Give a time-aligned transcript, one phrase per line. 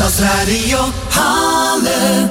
[0.00, 2.30] Stadsradio Halle.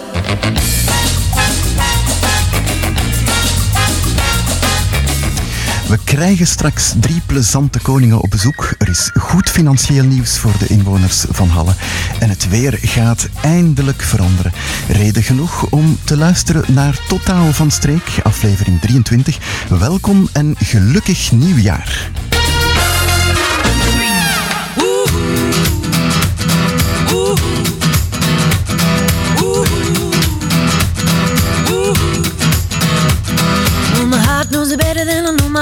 [5.87, 8.73] We krijgen straks drie plezante koningen op bezoek.
[8.77, 11.73] Er is goed financieel nieuws voor de inwoners van Halle.
[12.19, 14.53] En het weer gaat eindelijk veranderen.
[14.87, 19.37] Reden genoeg om te luisteren naar Totaal van Streek, aflevering 23.
[19.79, 22.11] Welkom en gelukkig nieuwjaar.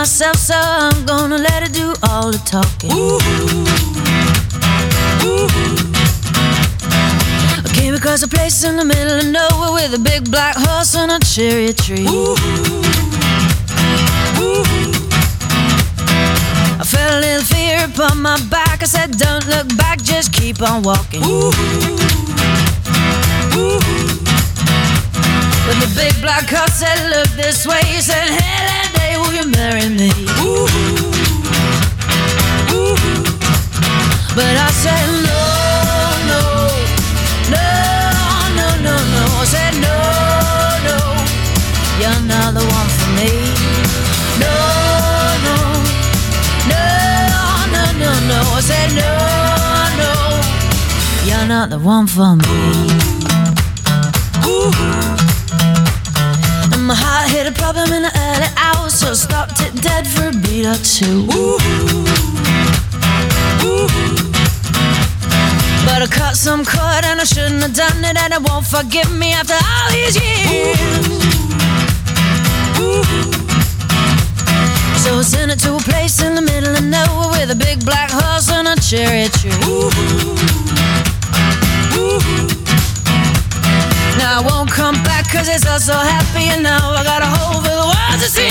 [0.07, 2.91] Myself, so I'm gonna let it do all the talking.
[7.65, 10.95] I came across a place in the middle of nowhere with a big black horse
[10.95, 12.07] and a cherry tree.
[16.79, 18.81] I felt a little fear upon my back.
[18.81, 21.19] I said, Don't look back, just keep on walking.
[25.67, 27.81] But the big black horse said, Look this way.
[27.83, 28.96] He said, will
[29.37, 30.09] you marry me?
[34.37, 35.43] But I said, No,
[36.31, 36.41] no,
[37.53, 37.67] no,
[38.57, 39.23] no, no, no.
[39.41, 39.95] I said, No,
[40.87, 40.97] no,
[42.01, 43.31] you're not the one for me.
[44.41, 44.55] No,
[45.45, 45.55] no,
[46.71, 46.83] no,
[47.73, 48.39] no, no, no.
[48.57, 49.11] I said, No,
[50.01, 50.11] no,
[51.29, 52.57] you're not the one for me.
[56.73, 58.05] And heart hit a problem in
[58.39, 61.25] the early hours, so I stopped it dead for a beat or two.
[65.85, 69.11] But I cut some cord and I shouldn't have done it, and it won't forgive
[69.11, 70.77] me after all these years.
[75.03, 77.83] So I sent it to a place in the middle of nowhere with a big
[77.85, 79.51] black horse and a cherry tree.
[84.17, 87.25] Now I won't come back cause it's all so happy and now I got a
[87.25, 88.49] hole for the world to see.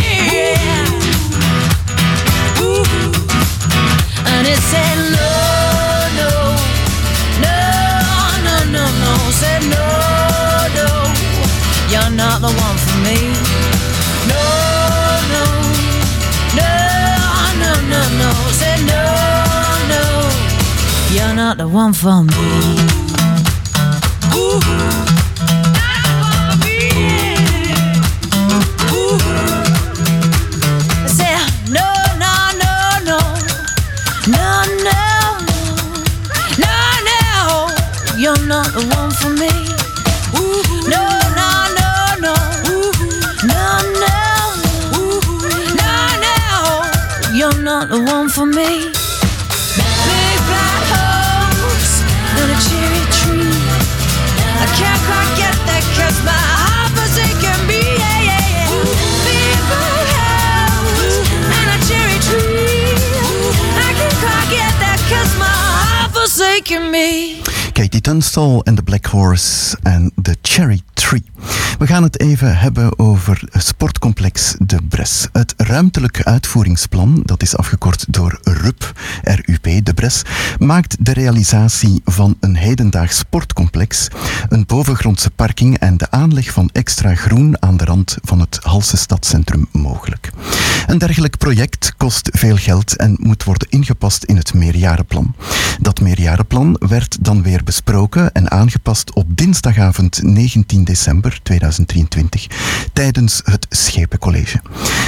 [4.32, 5.32] And it said no,
[6.20, 6.30] no,
[7.44, 7.58] no,
[8.46, 9.12] no, no, no.
[9.40, 9.86] Said no,
[10.78, 10.88] no,
[11.92, 13.18] you're not the one for me.
[14.30, 14.42] No,
[15.34, 15.44] no,
[16.58, 16.72] no,
[17.62, 18.30] no, no, no.
[18.60, 19.02] Said no,
[19.92, 20.02] no,
[21.14, 22.96] you're not the one for me.
[24.68, 24.95] I
[66.36, 67.40] forsaken me.
[67.72, 71.22] Katie Tunstall en The Black Horse en The Cherry Tree.
[71.78, 75.28] We gaan het even hebben over sportcomplex De Bres.
[75.32, 78.92] Het ruimtelijk uitvoeringsplan, dat is afgekort door RUP,
[79.22, 80.22] RUP De Bres,
[80.58, 84.08] maakt de realisatie van een hedendaags sportcomplex,
[84.48, 88.96] een bovengrondse parking en de aanleg van extra groen aan de rand van het Halse
[88.96, 90.30] stadscentrum mogelijk.
[90.86, 95.34] Een dergelijk project kost veel geld en moet worden ingepast in het meerjarenplan.
[95.80, 101.40] Dat meerjarenplan werd dan weer besproken en aangepast op dinsdagavond 19 december
[101.74, 102.46] 2023
[102.92, 104.60] tijdens het Schepencollege.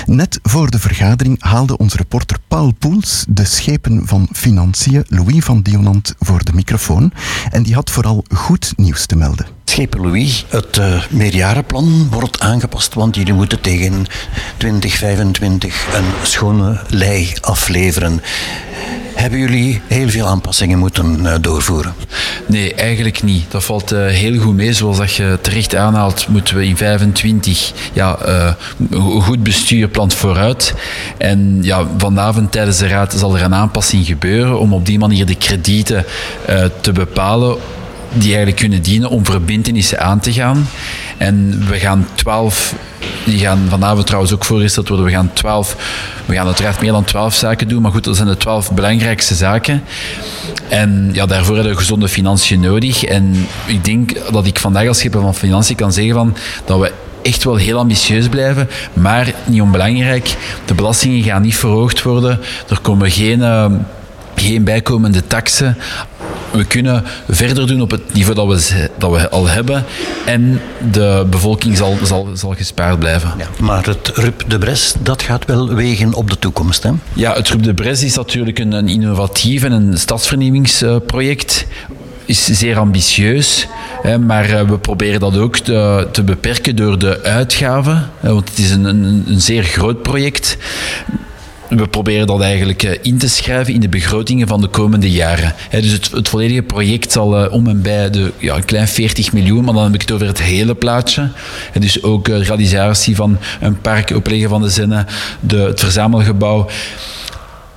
[0.07, 5.63] Net voor de vergadering haalde onze reporter Paul Poels de schepen van Financiën Louis van
[5.63, 7.13] Dionant voor de microfoon
[7.51, 9.47] en die had vooral goed nieuws te melden.
[9.65, 14.07] Schepen Louis, het eh, meerjarenplan wordt aangepast, want jullie moeten tegen
[14.57, 18.21] 2025 een schone lei afleveren.
[19.19, 21.95] Hebben jullie heel veel aanpassingen moeten eh, doorvoeren?
[22.47, 23.51] Nee, eigenlijk niet.
[23.51, 24.73] Dat valt eh, heel goed mee.
[24.73, 28.53] Zoals dat je terecht aanhaalt, moeten we in 25 ja, eh,
[29.21, 30.75] goed bestuur plant vooruit.
[31.17, 35.27] En ja, vanavond tijdens de raad zal er een aanpassing gebeuren om op die manier
[35.27, 36.05] de kredieten
[36.81, 37.57] te bepalen
[38.13, 40.69] die eigenlijk kunnen dienen om verbindenissen aan te gaan.
[41.19, 42.75] En we gaan 12,
[43.25, 45.77] die gaan vanavond trouwens ook voorgesteld worden, we gaan 12,
[46.27, 49.35] we gaan uiteraard meer dan 12 zaken doen, maar goed, dat zijn de 12 belangrijkste
[49.35, 49.83] zaken.
[50.69, 53.05] En ja, daarvoor hebben we gezonde financiën nodig.
[53.05, 56.93] En ik denk dat ik vandaag als schipper van financiën kan zeggen van, dat we
[57.23, 60.37] echt wel heel ambitieus blijven, maar niet onbelangrijk.
[60.65, 62.41] De belastingen gaan niet verhoogd worden.
[62.69, 63.67] Er komen geen, eh,
[64.41, 65.77] geen bijkomende taxen.
[66.51, 69.85] we kunnen verder doen op het niveau dat we, dat we al hebben
[70.27, 70.61] en
[70.93, 73.33] de bevolking zal, zal, zal gespaard blijven.
[73.39, 76.83] Ja, maar het RUP de Bres, dat gaat wel wegen op de toekomst.
[76.83, 76.91] Hè?
[77.13, 81.67] Ja, het RUP de Bres is natuurlijk een, een innovatief en een stadsvernieuwingsproject
[82.29, 83.67] is zeer ambitieus,
[84.03, 88.59] hè, maar eh, we proberen dat ook te, te beperken door de uitgaven, want het
[88.59, 90.57] is een, een, een zeer groot project
[91.69, 95.55] we proberen dat eigenlijk eh, in te schrijven in de begrotingen van de komende jaren.
[95.71, 99.33] dus het, het volledige project zal eh, om en bij de, ja, een klein 40
[99.33, 101.29] miljoen, maar dan heb ik het over het hele plaatje.
[101.79, 105.07] dus ook de realisatie van een park, opleggen van de zinnen,
[105.41, 106.69] de, het verzamelgebouw.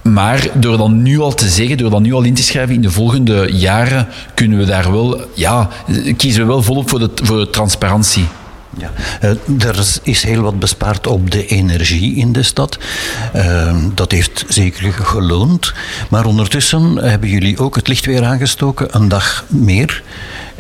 [0.02, 2.82] Maar door dan nu al te zeggen, door dan nu al in te schrijven in
[2.82, 5.70] de volgende jaren, kunnen we daar wel, ja,
[6.18, 8.28] kiezen we wel volop voor de, voor de transparantie.
[8.78, 8.92] Ja.
[9.24, 12.78] Uh, er is heel wat bespaard op de energie in de stad.
[13.36, 15.74] Uh, dat heeft zeker geloond.
[16.10, 20.04] Maar ondertussen hebben jullie ook het licht weer aangestoken, een dag meer.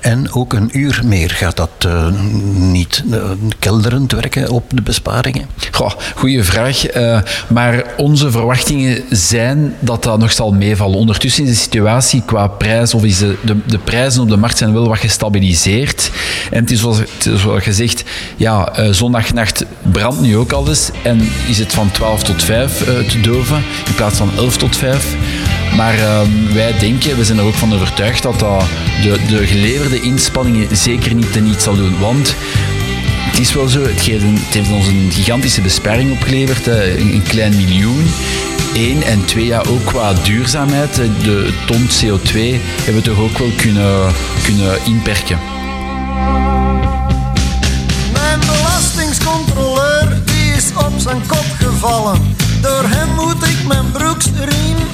[0.01, 1.29] En ook een uur meer.
[1.29, 2.07] Gaat dat uh,
[2.53, 3.23] niet uh,
[3.59, 5.45] kelderend werken op de besparingen?
[5.71, 6.95] Goh, goeie vraag.
[6.95, 10.97] Uh, maar onze verwachtingen zijn dat dat nog zal meevallen.
[10.97, 14.57] Ondertussen is de situatie qua prijs, of is de, de, de prijzen op de markt
[14.57, 16.11] zijn wel wat gestabiliseerd.
[16.51, 18.03] En het is zoals, zoals gezegd,
[18.35, 20.89] ja, zondagnacht brandt nu ook alles.
[21.03, 22.77] En is het van 12 tot 5
[23.07, 25.15] te doven in plaats van 11 tot 5.
[25.75, 26.21] Maar uh,
[26.53, 28.63] wij denken, we zijn er ook van overtuigd dat dat
[29.01, 31.99] de, de geleverde inspanningen zeker niet teniet zal doen.
[31.99, 32.35] Want
[33.31, 38.05] het is wel zo, het, heeft ons een gigantische besparing opgeleverd, een klein miljoen.
[38.73, 42.37] Eén en twee, ja, ook qua duurzaamheid, de ton CO2
[42.75, 44.13] hebben we toch ook wel kunnen,
[44.43, 45.39] kunnen inperken.
[48.13, 52.35] Mijn belastingscontroleur die is op zijn kop gevallen.
[52.61, 52.83] Door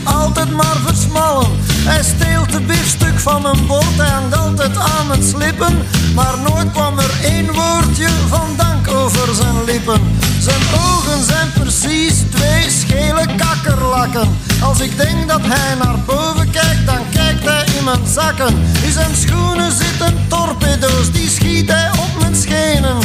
[0.03, 1.47] altijd maar versmallen.
[1.63, 5.77] Hij steelt de biefstuk van mijn bord, hij hangt altijd aan het slippen.
[6.15, 10.01] Maar nooit kwam er één woordje van dank over zijn lippen.
[10.39, 14.37] Zijn ogen zijn precies twee schele kakkerlakken.
[14.61, 18.55] Als ik denk dat hij naar boven kijkt, dan kijkt hij in mijn zakken.
[18.83, 22.97] In zijn schoenen zitten torpedo's, die schiet hij op mijn schenen.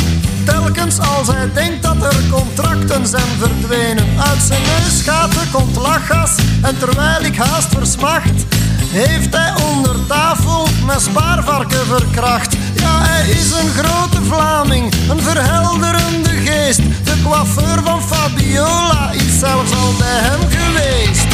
[0.44, 4.04] Telkens als hij denkt dat er contracten zijn verdwenen.
[4.18, 6.34] Uit zijn neus gaat komt lachgas.
[6.62, 8.44] En terwijl ik haast versmacht,
[8.90, 12.56] heeft hij onder tafel mijn spaarvarken verkracht.
[12.74, 16.80] Ja, hij is een grote Vlaming, een verhelderende geest.
[17.04, 21.31] De coiffeur van Fabiola is zelfs al bij hem geweest.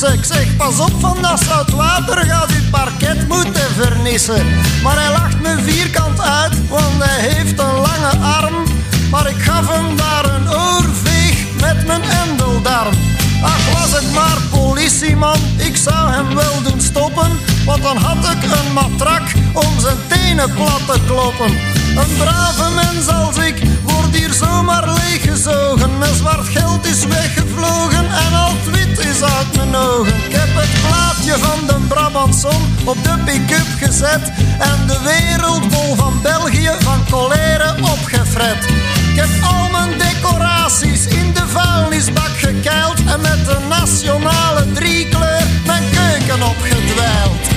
[0.00, 4.46] Ik zeg, pas op van dat zout water, gaat uw parket moeten vernissen.
[4.82, 8.54] Maar hij lacht me vierkant uit, want hij heeft een lange arm.
[9.10, 12.94] Maar ik gaf hem daar een oorveeg met mijn endeldarm.
[13.42, 17.30] Ach, was het maar politieman, ik zou hem wel doen stoppen.
[17.64, 19.22] Want dan had ik een matrak
[19.52, 21.50] om zijn tenen plat te kloppen.
[21.96, 23.62] Een brave mens als ik
[24.14, 25.98] hier zomaar leeggezogen.
[25.98, 30.14] Mijn zwart geld is weggevlogen en al het wit is uit mijn ogen.
[30.26, 34.32] Ik heb het plaatje van de Brabantson op de pick-up gezet.
[34.58, 38.64] En de wereldbol van België van colère opgefret.
[39.10, 42.98] Ik heb al mijn decoraties in de vuilnisbak gekeild.
[42.98, 47.48] En met de nationale driekleur mijn keuken opgedwijld.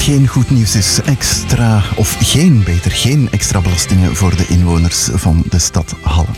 [0.00, 1.00] Geen goed nieuws is.
[1.04, 6.28] Extra, of geen, beter, geen extra belastingen voor de inwoners van de stad Halle.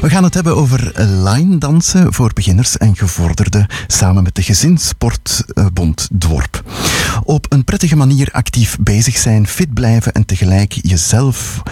[0.00, 6.08] We gaan het hebben over line dansen voor beginners en gevorderden samen met de Gezinsportbond
[6.18, 6.62] Dworp.
[7.24, 11.62] Op een prettige manier actief bezig zijn, fit blijven en tegelijk jezelf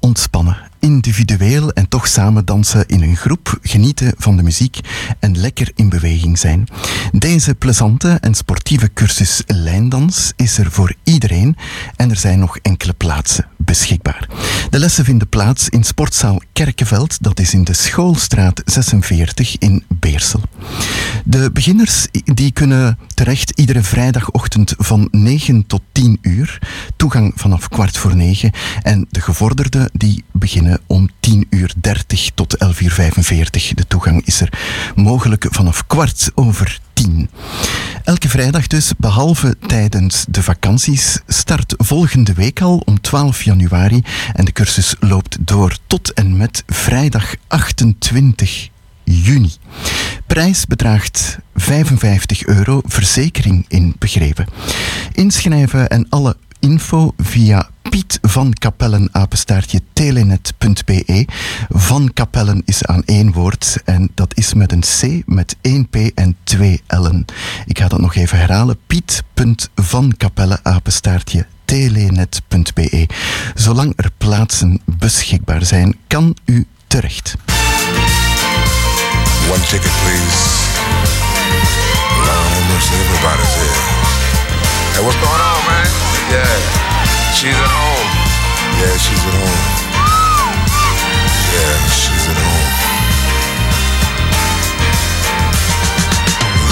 [0.00, 4.80] ontspannen individueel en toch samen dansen in een groep, genieten van de muziek
[5.18, 6.66] en lekker in beweging zijn.
[7.12, 11.56] Deze plezante en sportieve cursus lijndans is er voor iedereen
[11.96, 14.28] en er zijn nog enkele plaatsen beschikbaar.
[14.70, 20.40] De lessen vinden plaats in sportzaal Kerkenveld, dat is in de Schoolstraat 46 in Beersel.
[21.24, 26.58] De beginners die kunnen terecht iedere vrijdagochtend van 9 tot 10 uur,
[26.96, 28.52] toegang vanaf kwart voor 9
[28.82, 33.74] en de gevorderden die beginnen om 10 uur 30 tot 11 uur 45.
[33.74, 34.52] De toegang is er
[34.94, 37.30] mogelijk vanaf kwart over 10.
[38.04, 44.02] Elke vrijdag dus, behalve tijdens de vakanties, start volgende week al om 12 januari
[44.32, 48.68] en de cursus loopt door tot en met vrijdag 28
[49.04, 49.52] juni.
[50.26, 54.46] Prijs bedraagt 55 euro, verzekering inbegrepen.
[55.12, 61.26] Inschrijven en alle info via Piet van Kapellen, apenstaartje telenet.be.
[61.68, 65.96] Van Kapellen is aan één woord en dat is met een C, met één P
[66.14, 67.24] en twee L'en.
[67.66, 68.78] Ik ga dat nog even herhalen.
[68.86, 73.08] Piet.vankapellen, apenstaartje telenet.be.
[73.54, 77.34] Zolang er plaatsen beschikbaar zijn, kan u terecht.
[79.50, 80.64] One ticket, please.
[85.66, 86.15] Man?
[86.28, 86.42] Yeah,
[87.38, 88.10] she's at home.
[88.82, 89.62] Yeah, she's at home.
[91.54, 92.66] Yeah, she's at home.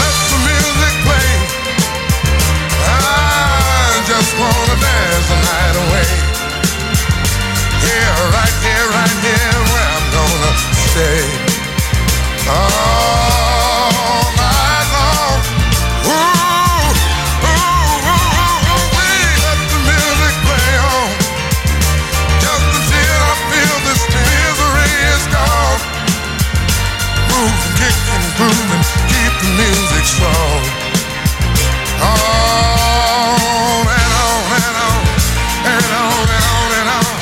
[0.01, 1.31] Let the music play.
[2.83, 6.11] I just wanna dance the night away.
[7.79, 10.53] Here, right here, right here, where I'm gonna
[10.91, 11.23] stay.
[12.51, 13.24] All
[28.41, 30.63] and keep the music strong.
[32.03, 32.11] On
[33.87, 35.03] and on and on
[35.71, 37.15] and on and on and on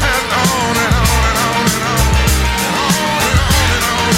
[0.00, 1.44] and on and on and
[3.84, 4.08] on.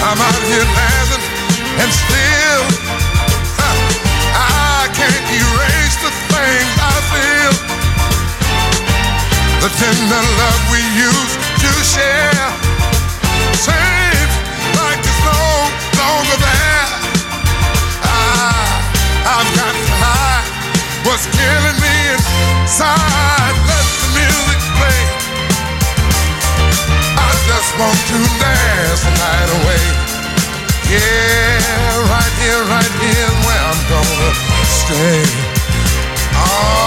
[0.00, 1.24] I'm out here dancing
[1.76, 2.64] and still
[4.32, 7.52] I can't erase the things I feel.
[9.60, 12.48] The tender love we used to share
[13.52, 14.01] seems
[21.12, 23.52] what's killing me inside.
[23.68, 25.00] Let the music play.
[27.20, 29.84] I just want to dance the night away.
[30.88, 34.32] Yeah, right here, right here where I'm gonna
[34.64, 35.20] stay.
[36.32, 36.81] All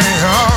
[0.00, 0.51] things on.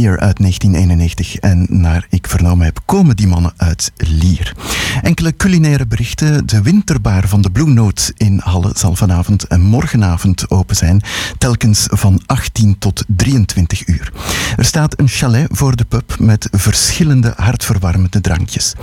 [0.00, 1.36] Here uit 1991.
[1.36, 4.56] En naar ik vernomen heb, komen die mannen uit Lier.
[5.02, 6.46] Enkele culinaire berichten.
[6.46, 11.02] De winterbaar van de Blue Note in Halle zal vanavond en morgenavond open zijn.
[11.38, 14.12] Telkens van 18 tot 23 uur.
[14.56, 18.74] Er staat een chalet voor de pub met verschillende hartverwarmende drankjes.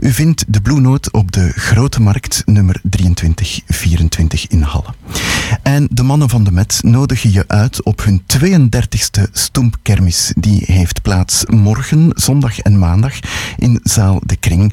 [0.00, 4.94] U vindt de Blue Note op de Grote Markt nummer 2324 in Halle.
[5.62, 10.32] En de mannen van de Met nodigen je uit op hun 32e Stoempkermis.
[10.36, 13.14] Die heeft plaats morgen, zondag en maandag
[13.56, 14.72] in Zaal de Kring.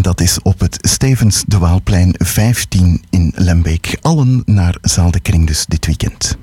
[0.00, 3.98] Dat is op het Stevens de Waalplein 15 in Lembeek.
[4.00, 6.36] Allen naar Zaal de Kring dus dit weekend.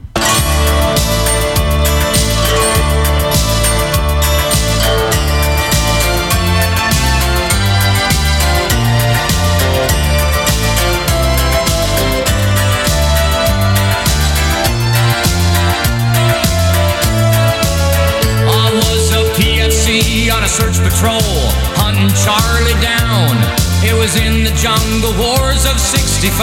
[20.49, 21.21] Search patrol,
[21.77, 22.59] hunting Charlie
[23.86, 26.36] It was in the jungle wars of 65.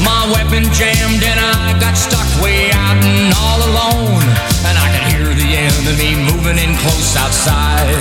[0.00, 4.24] My weapon jammed and I got stuck way out and all alone.
[4.64, 8.00] And I could hear the enemy moving in close outside.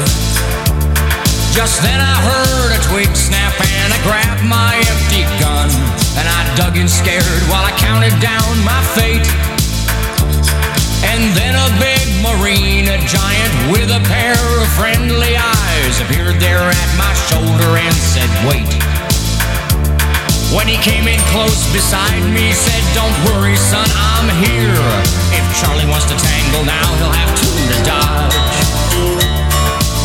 [1.52, 5.68] Just then I heard a twig snap and I grabbed my empty gun.
[6.16, 9.28] And I dug in scared while I counted down my fate.
[11.04, 15.59] And then a big marine, a giant with a pair of friendly eyes,
[15.97, 18.69] appeared there at my shoulder and said, Wait.
[20.54, 24.86] When he came in close beside me, said, Don't worry, son, I'm here.
[25.34, 28.38] If Charlie wants to tangle now, he'll have two to dodge.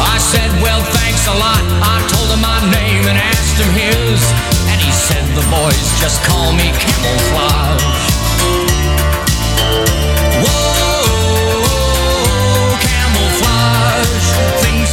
[0.01, 1.61] I said, Well, thanks a lot.
[1.85, 4.25] I told him my name and asked him his.
[4.73, 8.04] And he said, The boys just call me camouflage.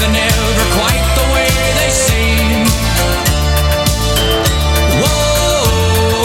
[0.02, 1.46] Are never quite the way
[1.78, 2.66] they seem.
[4.98, 6.18] Whoa,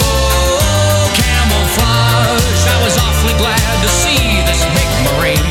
[1.13, 2.63] camouflage.
[2.73, 5.45] I was awfully glad to see this big marine.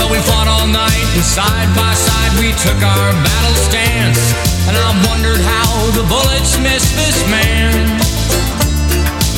[0.00, 4.32] Well, we fought all night and side by side we took our battle stance.
[4.68, 8.00] And I wondered how the bullets missed this man.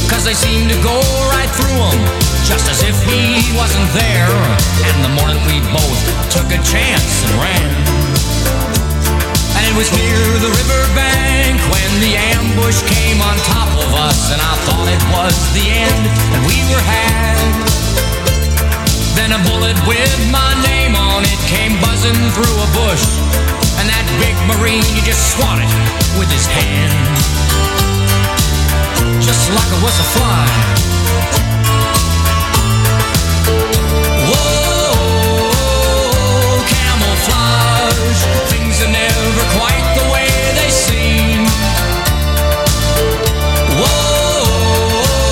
[0.06, 1.02] Cause they seemed to go
[1.34, 4.36] right through him, just as if he wasn't there.
[4.84, 7.68] And the morning we both took a chance and ran.
[9.56, 14.28] And it was near the riverbank when the ambush came on top of us.
[14.28, 16.04] And I thought it was the end,
[16.36, 17.40] and we were had.
[19.16, 23.04] Then a bullet with my name on it came buzzing through a bush.
[23.80, 25.70] And that big marine, he just swatted
[26.20, 26.92] with his hand
[29.24, 30.93] just like it was a fly.
[38.52, 40.28] Things are never quite the way
[40.60, 41.48] they seem.
[43.80, 45.24] Whoa,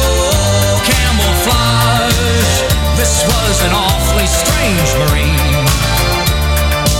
[0.80, 2.64] camouflage.
[2.96, 5.68] This was an awfully strange marine.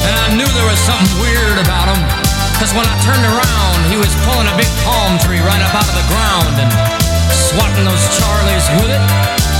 [0.04, 2.04] And I knew there was something weird about him.
[2.60, 5.88] Cause when I turned around, he was pulling a big palm tree right up out
[5.88, 6.70] of the ground and
[7.32, 9.02] swatting those Charlies with it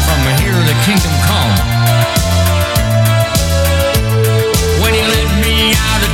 [0.04, 1.71] from here to kingdom come.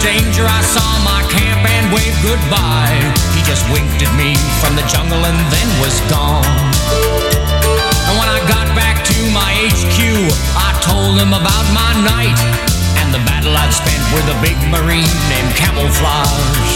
[0.02, 2.98] Danger, I saw my camp and waved goodbye.
[3.34, 6.46] He just winked at me from the jungle and then was gone.
[8.06, 9.98] And when I got back to my HQ,
[10.56, 12.38] I told him about my night
[13.02, 16.72] and the battle I'd spent with a big marine named Camouflage.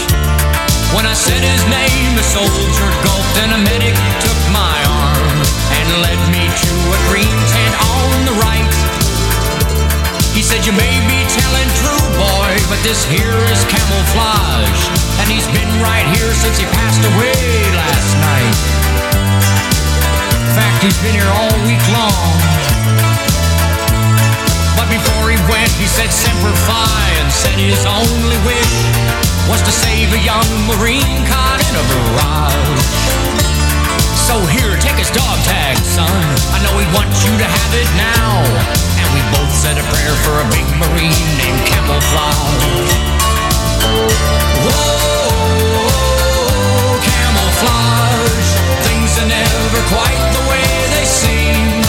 [0.93, 5.37] When I said his name, the soldier gulped and a medic took my arm
[5.73, 8.73] and led me to a green tent on the right.
[10.37, 14.81] He said, You may be telling true, boy, but this here is camouflage.
[15.21, 17.37] And he's been right here since he passed away
[17.73, 18.57] last night.
[20.41, 22.33] In fact, he's been here all week long.
[24.77, 28.73] But before he went, he said Semper Fi and said his only wish
[29.49, 32.85] was to save a young Marine caught in a barrage.
[34.27, 36.09] So here, take his dog tag, son.
[36.53, 38.92] I know he wants you to have it now.
[39.13, 42.65] We both said a prayer for a big Marine named Camouflage.
[44.65, 45.93] Whoa,
[47.05, 48.49] camouflage.
[48.87, 50.65] Things are never quite the way
[50.97, 51.82] they seem.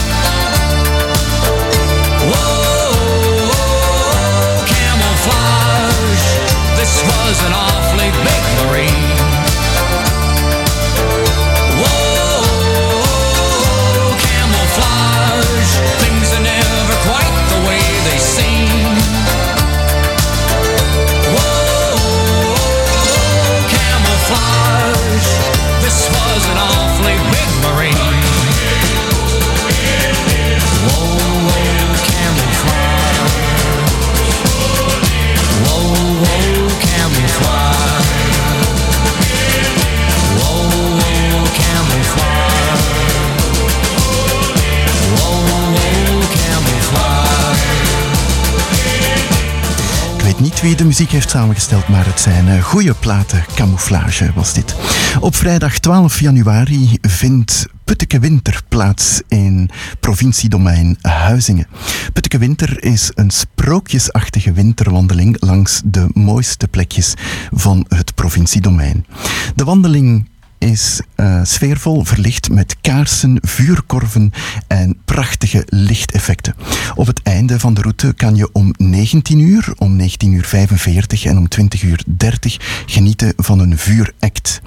[50.97, 53.45] Muziek heeft samengesteld, maar het zijn eh, goede platen.
[53.55, 54.75] Camouflage was dit.
[55.19, 61.67] Op vrijdag 12 januari vindt Putteke Winter plaats in provinciedomein Huizingen.
[62.13, 67.13] Putteke Winter is een sprookjesachtige winterwandeling langs de mooiste plekjes
[67.53, 69.05] van het provinciedomein.
[69.55, 70.29] De wandeling
[70.65, 74.31] is uh, sfeervol verlicht met kaarsen, vuurkorven
[74.67, 76.55] en prachtige lichteffecten.
[76.95, 81.25] Op het einde van de route kan je om 19 uur, om 19 uur 45
[81.25, 84.61] en om 20 uur 30 genieten van een vuuract.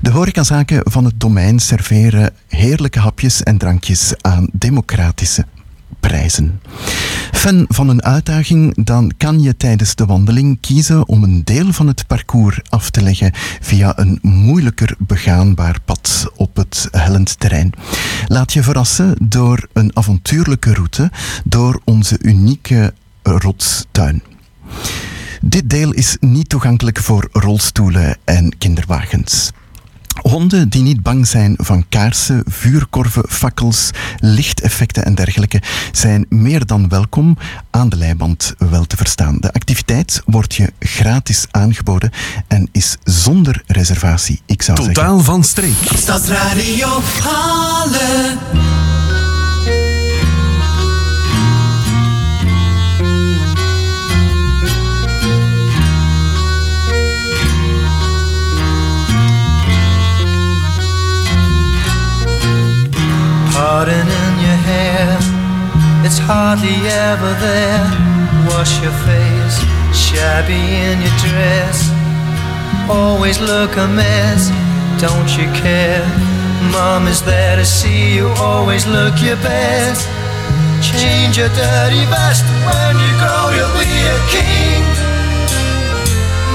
[0.00, 5.44] De horecazaken van het domein serveren heerlijke hapjes en drankjes aan democratische
[6.00, 6.60] prijzen.
[7.32, 11.86] Fan van een uitdaging, dan kan je tijdens de wandeling kiezen om een deel van
[11.86, 17.72] het parcours af te leggen via een moeilijker begaanbaar pad op het hellend terrein.
[18.26, 21.10] Laat je verrassen door een avontuurlijke route
[21.44, 24.22] door onze unieke rotstuin.
[25.40, 29.50] Dit deel is niet toegankelijk voor rolstoelen en kinderwagens.
[30.22, 36.88] Honden die niet bang zijn van kaarsen, vuurkorven, fakkels, lichteffecten en dergelijke zijn meer dan
[36.88, 37.36] welkom
[37.70, 39.36] aan de leiband wel te verstaan.
[39.40, 42.10] De activiteit wordt je gratis aangeboden
[42.48, 44.40] en is zonder reservatie.
[44.46, 45.24] Ik zou Totaal zeggen.
[45.24, 45.76] van streek.
[45.94, 48.99] Stadsradio Halle.
[63.70, 65.14] Pardon in your hair,
[66.02, 67.86] it's hardly ever there.
[68.50, 69.62] Wash your face,
[69.94, 71.86] shabby in your dress.
[72.90, 74.50] Always look a mess,
[74.98, 76.02] don't you care?
[76.74, 80.02] Mom is there to see you, always look your best.
[80.82, 84.82] Change your dirty vest when you grow, you'll be a king.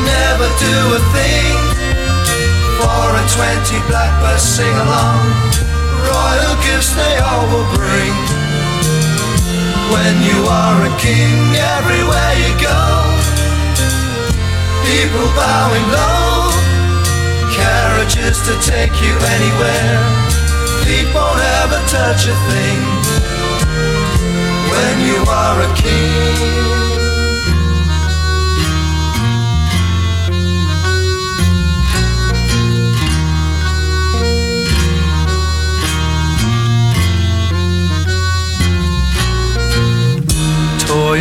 [0.04, 1.56] Never do a thing.
[2.76, 5.65] Four and twenty blackbirds sing along
[6.06, 8.16] royal gifts they all will bring.
[9.94, 11.34] When you are a king,
[11.78, 12.82] everywhere you go,
[14.86, 16.52] people bowing low,
[17.54, 19.98] carriages to take you anywhere.
[20.84, 22.82] Feet won't ever touch a thing.
[24.72, 26.65] When you are a king.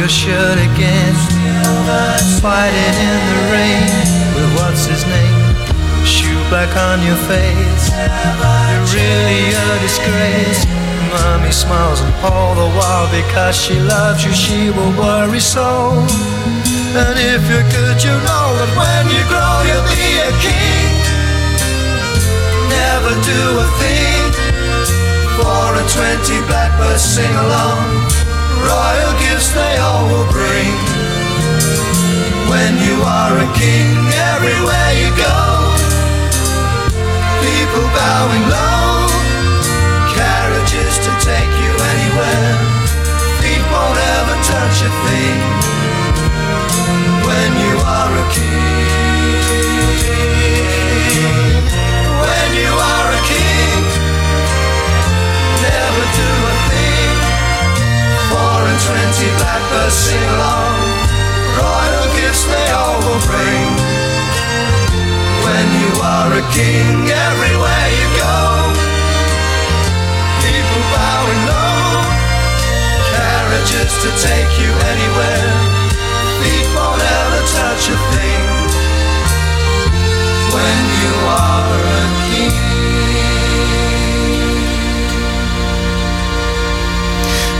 [0.04, 1.14] Your shirt again.
[2.44, 3.88] Fighting in the rain
[4.36, 5.40] with what's his name?
[6.04, 7.88] Shoe black on your face.
[8.68, 10.60] You're really a disgrace.
[11.08, 15.96] Mommy smiles and all the while because she loves you, she will worry so.
[17.00, 20.92] And if you're good, you know that when you grow, you'll be a king.
[22.68, 24.24] Never do a thing.
[25.40, 28.23] Four and twenty blackbirds sing along
[28.64, 30.74] royal gifts they all will bring.
[32.50, 33.96] When you are a king,
[34.32, 35.38] everywhere you go,
[37.44, 39.08] people bowing low,
[40.16, 42.52] carriages to take you anywhere,
[43.40, 45.40] feet won't ever touch a thing.
[47.28, 48.84] When you are a king,
[58.74, 60.74] and twenty blackbirds sing along.
[61.54, 63.70] Royal gifts they all will bring.
[65.46, 68.36] When you are a king, everywhere you go,
[70.42, 72.02] people bowing low,
[73.14, 75.50] carriages to take you anywhere.
[76.40, 78.44] Feet won't ever touch a thing.
[80.54, 82.73] When you are a king.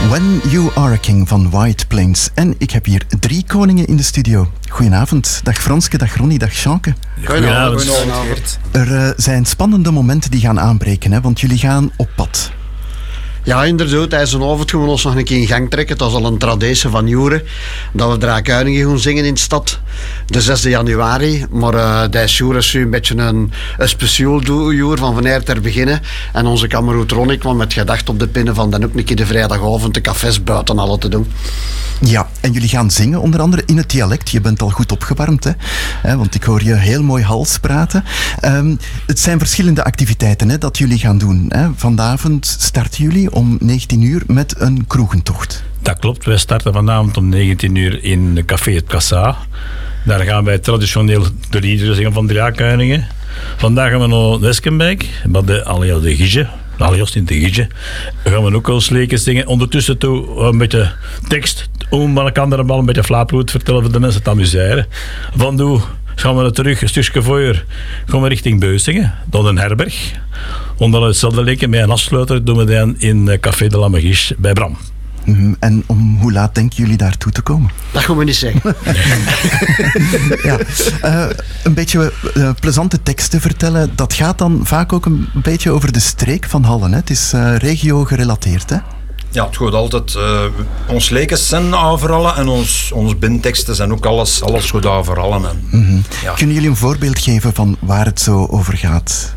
[0.09, 2.29] When You Are a King van White Plains.
[2.33, 4.51] En ik heb hier drie koningen in de studio.
[4.69, 5.39] Goedenavond.
[5.43, 6.93] Dag Franske, dag Ronnie, dag Jeanke.
[7.23, 8.59] Goedenavond.
[8.71, 12.51] Er eh, zijn spannende momenten die gaan aanbreken, hè, want jullie gaan op pad.
[13.45, 14.13] Ja, inderdaad.
[14.13, 15.95] Avond gaan we ons nog een keer in gang trekken.
[15.95, 17.43] Het was al een traditie van jaren
[17.93, 19.79] dat we Draakuinigen gaan zingen in de stad.
[20.25, 21.45] De 6 januari.
[21.49, 26.01] Maar uh, deze jaar is een beetje een, een speciaal jaar van wanneer ter beginnen.
[26.33, 29.15] En onze kameroet Ronnie kwam met gedacht op de pinnen van dan ook een keer
[29.15, 31.27] de vrijdagavond de cafés buiten alle te doen.
[31.99, 34.29] Ja, en jullie gaan zingen onder andere in het dialect.
[34.29, 36.17] Je bent al goed opgewarmd, hè?
[36.17, 38.03] want ik hoor je heel mooi hals praten.
[38.45, 41.45] Um, het zijn verschillende activiteiten hè, dat jullie gaan doen.
[41.47, 41.67] Hè?
[41.75, 45.63] Vanavond starten jullie om 19 uur met een kroegentocht.
[45.81, 46.25] Dat klopt.
[46.25, 49.37] Wij starten vanavond om 19 uur in Café Het Cassa.
[50.05, 53.07] Daar gaan wij traditioneel de liederen zingen van Draakuiningen.
[53.57, 56.47] Vandaag gaan we naar Weskenbeek, bij de Alias de Gige.
[56.77, 57.67] Alias in de Gige.
[58.23, 59.47] Dan gaan we ook al leken zingen.
[59.47, 60.91] Ondertussen toe een beetje
[61.27, 61.69] tekst.
[61.89, 64.87] Om een beetje flaaploed vertellen voor de mensen te amuseren.
[65.35, 65.81] Van doe
[66.15, 67.63] gaan we terug, een stukje voor.
[68.05, 70.13] Gaan we richting Beusingen, dan een herberg.
[70.77, 74.53] Onder hetzelfde leken met een afsluiter doen we dan in eh, Café de Lammergies bij
[74.53, 74.77] Bram.
[75.25, 77.69] Mhm, En om hoe laat denken jullie daartoe te komen?
[77.91, 78.61] Dat gaan we niet zeggen.
[80.43, 80.57] ja.
[81.01, 81.25] Eh,
[81.63, 85.99] een beetje eh, plezante teksten vertellen, dat gaat dan vaak ook een beetje over de
[85.99, 86.91] streek van Hallen.
[86.91, 86.97] Hè?
[86.97, 88.77] Het is eh, regio gerelateerd, hè?
[89.31, 90.15] Ja, het gaat altijd.
[90.15, 90.41] eh,
[90.87, 95.33] ons lekens zijn overal en ons, ons binteksten zijn ook alles, alles goed overal.
[95.33, 95.97] En, Mhm.
[96.23, 96.33] ja.
[96.33, 99.33] Kunnen jullie een voorbeeld geven van waar het zo over gaat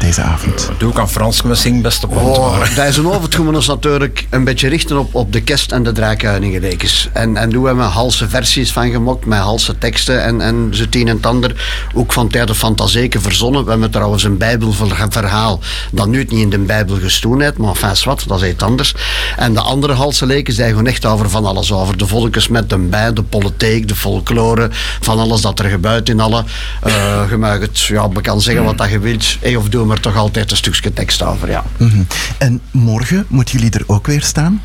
[0.00, 0.70] deze avond?
[0.78, 2.36] Doe ik aan Frans zing best op hand.
[2.36, 5.82] Oh, deze avond gaan we ons natuurlijk een beetje richten op, op de kerst en
[5.82, 7.08] de draakuiningelijkers.
[7.12, 10.82] En, en doen we met halse versies van gemokt, met halse teksten en, en zo
[10.82, 11.86] het een en het ander.
[11.94, 13.64] Ook van tijden fantasieke verzonnen.
[13.64, 17.68] We hebben trouwens een bijbelverhaal dat nu het niet in de bijbel gestoen heeft, maar
[17.68, 18.94] enfin, wat, dat is iets anders.
[19.36, 21.72] En de andere halse leken zijn gewoon echt over van alles.
[21.72, 24.68] Over de volkers met de bij, de politiek, de folklore,
[25.00, 26.44] van alles dat er gebeurt in alle.
[26.82, 30.16] eh je mag het, ja, kan zeggen wat dat je wilt, of doen we toch
[30.16, 31.64] altijd een stukje tekst over, ja.
[31.76, 32.02] Mhm.
[32.38, 34.62] En morgen moeten jullie er ook weer staan?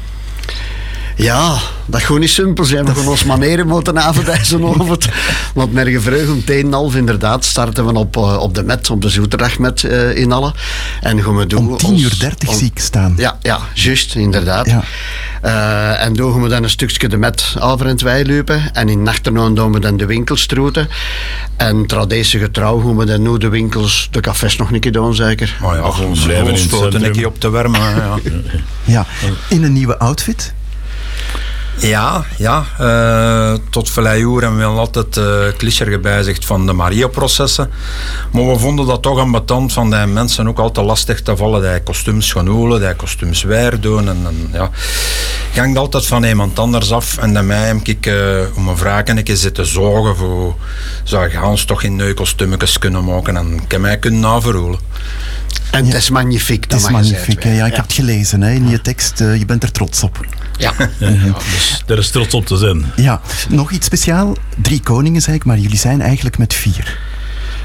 [1.16, 2.86] Ja, dat gewoon niet simpel zijn.
[2.86, 5.08] We gaan ons maneren moeten avond deze avond.
[5.54, 8.90] Want morgen vroeg om tien en half inderdaad starten we op, eh, op de met,
[8.90, 10.54] op de Zoeterdagmet eh in alle.
[11.02, 13.14] En gaan we doen Om 10 uur 30 zie ik staan.
[13.18, 14.66] Ja, ja, juist, inderdaad.
[14.66, 14.84] Ja.
[15.42, 18.74] Eh, en doen we dan een stukje de met over en wij lopen.
[18.74, 20.88] En in de achternoon doen we dan de winkels troeten.
[21.58, 25.16] En traditie getrouw gaan we dan nu de winkels, de cafés nog een keer doen
[25.16, 25.58] zeker.
[25.62, 27.80] Maar ja, gewoon blijven blijven in het stoten een keer op te warmen.
[27.80, 28.18] Ja.
[28.84, 29.06] Ja,
[29.50, 30.54] in een nieuwe outfit.
[31.78, 32.66] Ja, ja.
[32.78, 37.72] eh, tot hebben we wel altijd eh cliché gebijzigd van de Maria-processen.
[38.32, 41.72] Maar we vonden dat toch ambetant van die mensen ook altijd lastig te vallen.
[41.72, 44.08] Die kostuums gaan holen, die kostuums weer doen.
[44.08, 44.70] En, en, ja.
[45.54, 47.18] Gangt altijd van iemand anders af.
[47.18, 50.56] En dan mij heb ik eh, om een vraag een keer zitten zorgen voor...
[51.04, 54.80] Zou je ons toch in nieuwe kostuumetjes kunnen maken en ik heb mij kunnen naverholen.
[55.72, 56.64] En het is magnifiek.
[56.64, 57.44] Het is magnifiek.
[57.44, 59.20] Ja, ik heb het gelezen hè, in je tekst.
[59.20, 60.26] je bent er trots op.
[60.58, 60.74] Ja.
[61.00, 62.86] Ja, dus daar is trots op te zijn.
[62.96, 64.36] Ja, nog iets speciaal.
[64.62, 66.98] Drie koningen, zei ik, maar jullie zijn eigenlijk met vier.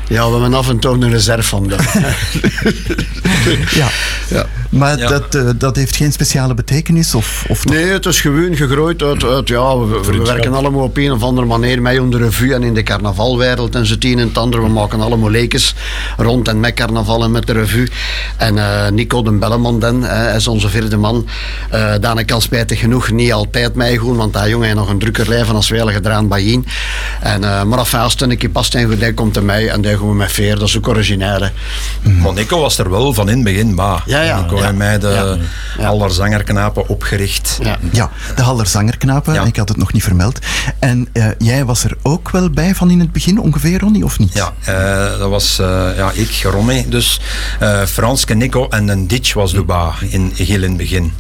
[0.09, 1.77] Ja, we hebben af en toe een reserve van de.
[3.75, 3.89] Ja,
[4.29, 4.47] ja.
[4.69, 5.09] Maar Ja.
[5.09, 7.15] Dat, eh, dat heeft geen speciale betekenis?
[7.15, 7.65] Of, of?
[7.65, 11.47] Nee, het is gewoon gegroeid uit, uit ja, we, werken allemaal op een of andere
[11.47, 14.39] manier mee om de revue en in de carnavalwereld en zo het een en het
[14.39, 14.63] ander.
[14.63, 15.75] We maken allemaal lekens
[16.17, 17.89] rond en met carnaval en met de revue.
[18.37, 21.27] En eh, Nico de Belleman dan, hè, hij is onze vierde man.
[21.71, 25.29] Eh Daan kan spijtig genoeg niet altijd meegaan, want dat jongen heeft nog een drukker
[25.29, 26.67] lijf en als wel gedraaid bij in.
[27.21, 29.97] En, eh, maar het een keer past en goed, hij komt er mee en daar
[29.97, 31.53] gaan we met veer, dat is ook originair.
[32.03, 32.11] hè.
[32.11, 33.99] Maar Nico was er wel van in het begin bij.
[34.07, 34.41] Ja, ja.
[34.41, 34.67] Nico Ja.
[34.67, 35.37] en mij de Ja.
[35.83, 35.89] Ja.
[35.89, 37.59] aller zangerknapen opgericht.
[37.63, 37.79] Ja.
[37.93, 39.45] Ja, de Haller Zangerknapen, Ja.
[39.45, 40.39] ik had het nog niet vermeld.
[40.79, 44.19] En eh, jij was er ook wel bij van in het begin, ongeveer, Ronnie, of
[44.19, 44.33] niet?
[44.33, 47.21] Ja, eh, dat was eh, ja, ik, Romy, dus
[47.61, 51.13] eh Franske, Nico en een Ditch was erbij in Gil in het begin.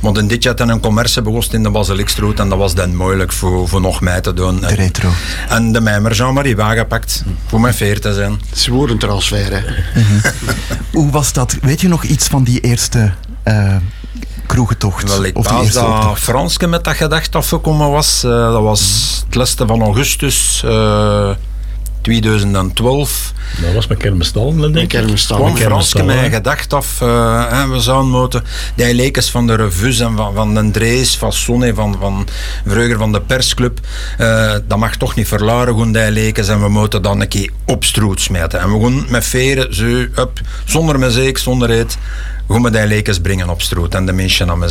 [0.00, 2.96] Want een Ditch had dan een commerce begost in de Basilikstroet en dat was dan
[2.96, 4.60] moeilijk voor, voor nog mij te doen.
[4.60, 5.10] De retro.
[5.48, 8.40] En de mijmer Jean-Marie waangepakt voor mijn veer te zijn.
[8.52, 9.60] Zwoeren transfer, hè.
[10.92, 11.56] Hoe was dat?
[11.62, 13.12] Weet je nog iets van die eerste
[13.42, 13.76] eh
[14.46, 15.08] kroegentocht?
[15.08, 16.18] Wel, ik of die dat?
[16.18, 18.24] Franske met dat gedacht afgekomen was.
[18.24, 18.80] eh, dat was
[19.26, 21.30] het laatste van augustus eh,
[22.06, 23.32] 2012.
[23.62, 24.88] Dat was met kermistal, denk ik.
[24.88, 25.36] kermistal.
[25.36, 27.00] kwam Franske mij gedacht af.
[27.00, 31.16] eh, hè, we zouden moeten die lekens van de revues en van, van de Drees,
[31.16, 32.26] van Sonne, van, van
[32.66, 33.78] vroeger van de persclub.
[34.18, 36.48] eh, dat mag toch niet verlaren, gaan die lekens.
[36.48, 38.60] En we moeten dan een keer op stroet smijten.
[38.60, 39.84] En we gaan met veren, zo,
[40.22, 41.98] up, zonder muziek, zonder eet.
[42.48, 44.70] Gaan we die lekens brengen op stroot en de mensen aan mijn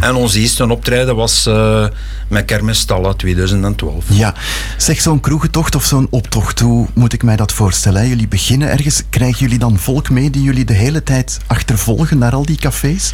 [0.00, 1.86] En ons eerste optreden was eh,
[2.28, 4.04] met Kermisstallen 2012.
[4.08, 4.34] Ja,
[4.76, 8.00] zeg zo'n kroegentocht of zo'n optocht, hoe moet ik mij dat voorstellen?
[8.02, 8.08] hè?
[8.08, 12.32] Jullie beginnen ergens, krijgen jullie dan volk mee die jullie de hele tijd achtervolgen naar
[12.32, 13.12] al die cafés?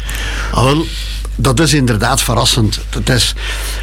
[0.51, 0.85] Ah, wel,
[1.35, 2.79] dat is inderdaad verrassend.
[2.89, 3.35] Het is,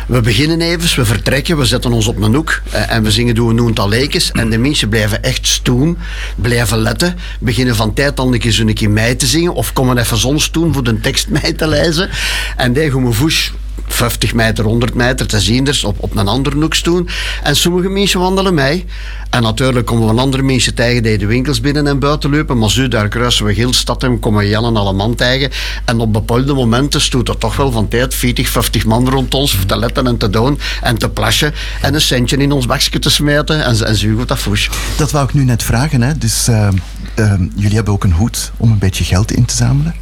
[0.06, 3.34] we beginnen even, we vertrekken, we zetten ons op een hoek eh, en we zingen
[3.34, 5.98] doen we nu een tal leekjes en de mensen blijven echt stoen,
[6.36, 9.98] blijven letten, beginnen van tijd dan een keer zo'n keer mij te zingen of komen
[9.98, 12.10] even zons doen voor de tekst mij te lezen
[12.56, 13.52] en gaan we voes
[13.86, 17.08] 50 meter, 100 meter te zien is op, op een andere hoek doen.
[17.42, 18.84] En sommige mensen wandelen mee.
[19.30, 22.58] En natuurlijk komen we andere mensen tegen die de winkels binnen en buiten lopen.
[22.58, 25.50] Maar zo, daar kruisen we heel stad en komen Jan en alle man tegen.
[25.84, 29.58] En op bepaalde momenten stoot er toch wel van tijd 40, 50 man rond ons
[29.66, 31.52] te letten en te doen en te plasje.
[31.80, 33.64] En een centje in ons bakje te smijten.
[33.64, 34.70] En, en zo goed dat voes.
[34.96, 36.02] Dat wou ik nu net vragen.
[36.02, 36.18] Hè.
[36.18, 36.68] Dus eh,
[37.14, 39.94] eh, jullie hebben ook een hoed om een beetje geld in te zamelen.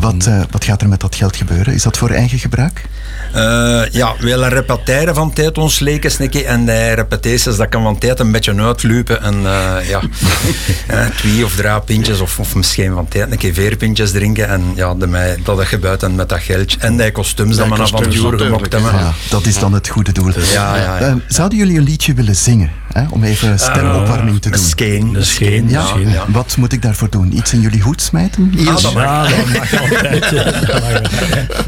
[0.00, 1.74] Wat, eh, wat gaat er met dat geld gebeuren?
[1.74, 2.84] Is dat voor eigen gebruik?
[3.32, 5.80] Eh, ja, we willen repeteren van tijd ons
[6.28, 6.44] keer.
[6.44, 9.22] En de repetities, dat kan van tijd een beetje uitlopen.
[9.22, 10.00] En eh, ja,
[10.86, 14.48] eh, twee of drie pintjes of, of misschien van tijd een keer vier pintjes drinken.
[14.48, 16.76] En ja, de mij, dat je buiten met dat geld.
[16.76, 18.92] En die kostuums dat Die we van Jure gemaakt hebben.
[18.92, 20.32] Ja, dat is dan het goede doel.
[20.52, 21.18] Ja, ja, ja.
[21.28, 22.70] Zouden jullie een liedje willen zingen?
[22.92, 23.04] Hè?
[23.10, 25.16] Om even stemopwarming te doen.
[25.16, 25.68] Is geen.
[25.68, 25.84] Ja,
[26.28, 27.36] wat moet ik daarvoor doen?
[27.36, 28.52] Iets in jullie hoed smijten?
[28.66, 29.28] Ah, dat mag.
[29.30, 30.32] Ja, dat mag altijd.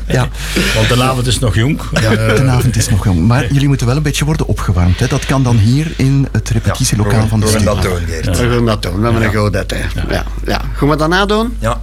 [0.07, 0.29] Ja,
[0.75, 1.81] Want de avond is nog jong.
[2.01, 3.27] ja, de avond is nog jong.
[3.27, 4.99] Maar jullie moeten wel een beetje worden opgewarmd.
[5.01, 5.07] Hè?
[5.07, 7.83] Dat kan dan hier in het repetitielokaal van de we gaan studio.
[7.83, 8.39] dat doen, Geert.
[8.39, 8.97] We gaan dat doen.
[8.99, 10.15] We hebben een hè.
[10.15, 10.25] Ja.
[10.47, 10.61] Ja.
[10.75, 11.57] Gaan we dat nadoen?
[11.59, 11.81] Ja.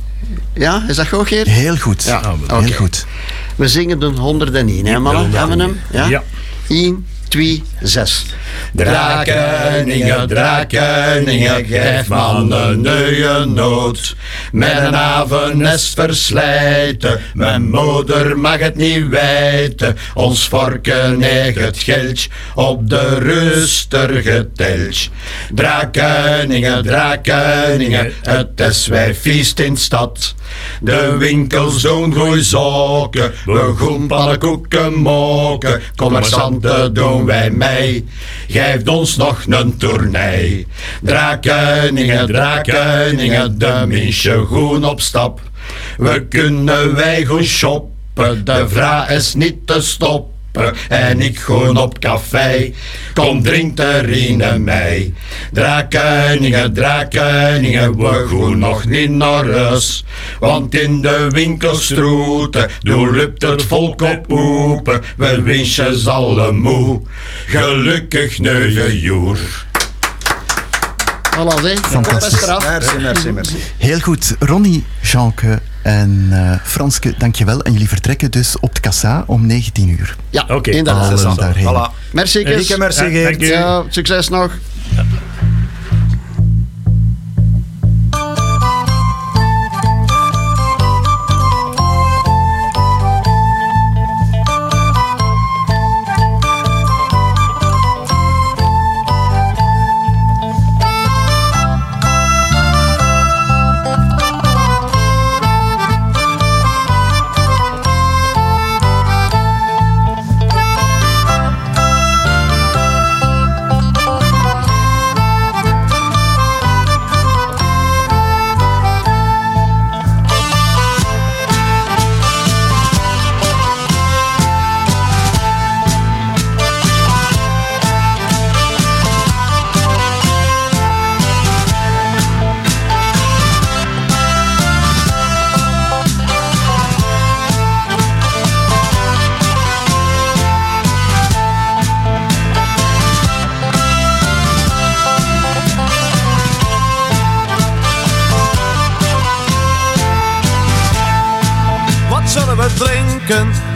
[0.54, 1.48] Ja, is dat goed, Geert?
[1.48, 2.04] Heel goed.
[2.04, 2.74] Ja, Heel oké.
[2.74, 3.06] goed.
[3.56, 5.32] We zingen de 101, hè, mannen?
[5.32, 5.80] Hebben we hem?
[5.92, 6.06] Ja?
[6.08, 6.24] Ja.
[6.68, 8.26] 1, 2, 6.
[8.74, 14.16] Drakeningen, drakeningen, geef man een nieuwe nood.
[14.52, 19.98] Met een avonnest verslijten, mijn moeder mag het niet weten.
[20.14, 25.10] Ons vorken heeft het geld op de ruster geteld.
[25.54, 30.36] Drakeningen, drakeningen, het is wij feest in stad.
[30.82, 35.82] De winkels doen goeie zaken, we gaan pannenkoeken maken.
[35.96, 38.06] Commerçanten doen wij mee,
[38.48, 40.68] geeft ons nog een tournee.
[41.02, 45.42] Drakeningen, drakeningen, de mensen goed op stap.
[45.98, 50.37] We kunnen wij goed shoppen, de vraag is niet te stoppen.
[50.90, 52.74] En ik gewoon op café,
[53.14, 55.14] kom drink er in mij.
[55.52, 60.06] Drakeningen, drakeningen, we gaan nog niet naar huis.
[60.40, 65.02] Want in de winkelstroeten, door lupt het volk op open.
[65.18, 67.02] We ze alle moe,
[67.48, 69.67] gelukkig nieuwe jaar.
[71.38, 71.78] Voilà, hè.
[71.78, 72.46] Fantastisch.
[72.64, 73.56] Merci, merci, merci.
[73.78, 74.36] Heel goed.
[74.40, 77.62] Ronnie, Jeanke en eh, Franske, dankjewel.
[77.62, 80.16] En jullie vertrekken dus op de Kassa om 19 uur.
[80.30, 80.72] Ja, Oké.
[80.72, 81.24] inderdaad.
[81.26, 81.66] Allen daarheen.
[81.66, 82.12] Voilà.
[82.12, 82.44] Merci.
[82.44, 83.42] Rieke, merci, Ja, Geert.
[83.42, 84.52] Ja, succes nog.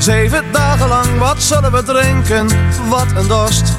[0.02, 2.48] Zeven dagen lang, wat zullen we drinken?
[2.90, 3.78] Wat een dorst.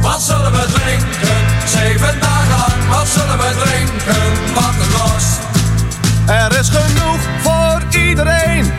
[0.00, 1.36] Wat zullen we drinken?
[1.64, 4.54] Zeven dagen lang, wat zullen we drinken?
[4.54, 5.38] Wat een dorst.
[6.26, 8.72] Er is genoeg voor iedereen.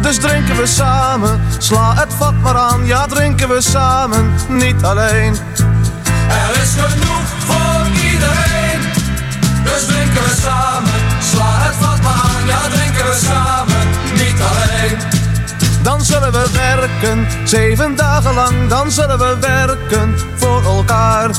[0.00, 1.40] Dus drinken we samen.
[1.58, 5.36] Sla het vat maar aan, ja drinken we samen, niet alleen.
[16.32, 21.30] We werken, zeven dagen lang, dan zullen we werken voor elkaar.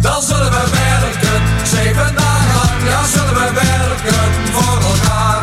[0.00, 5.42] Dan zullen we werken, zeven dagen lang, ja zullen we werken voor elkaar.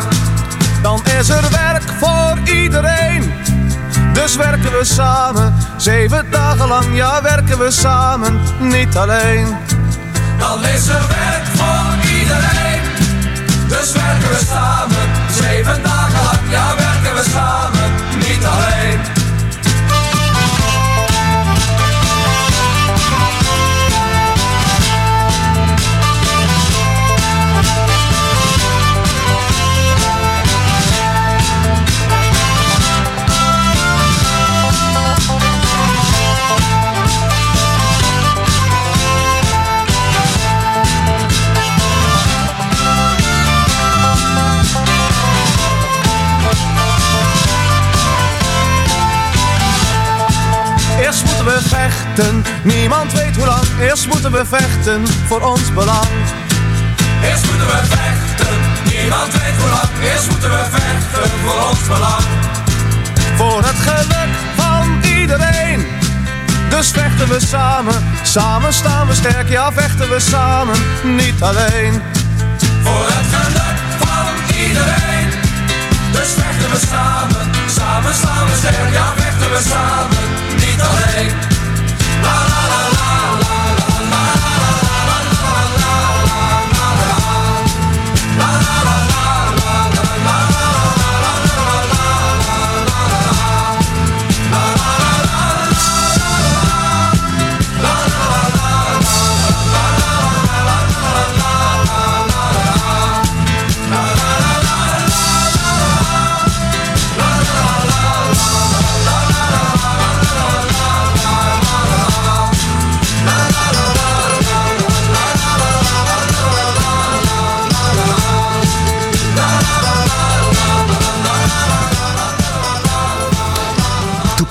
[0.82, 3.32] Dan is er werk voor iedereen.
[4.12, 9.56] Dus werken we samen, zeven dagen lang, ja werken we samen, niet alleen.
[10.38, 12.82] Dan is er werk voor iedereen.
[13.68, 17.61] Dus werken we samen, zeven dagen lang, ja werken we samen,
[18.42, 19.11] niet
[52.62, 56.06] Niemand weet hoe lang, eerst moeten we vechten voor ons belang.
[57.24, 58.56] Eerst moeten we vechten,
[58.92, 60.12] niemand weet hoe lang.
[60.12, 62.24] Eerst moeten we vechten voor ons belang.
[63.36, 65.86] Voor het geluk van iedereen.
[66.68, 72.02] Dus vechten we samen, samen staan we sterk, ja vechten we samen, niet alleen.
[72.82, 75.28] Voor het geluk van iedereen.
[76.12, 78.92] Dus vechten we samen, samen staan we sterk.
[78.92, 80.22] Ja, vechten we samen,
[80.54, 81.51] niet alleen.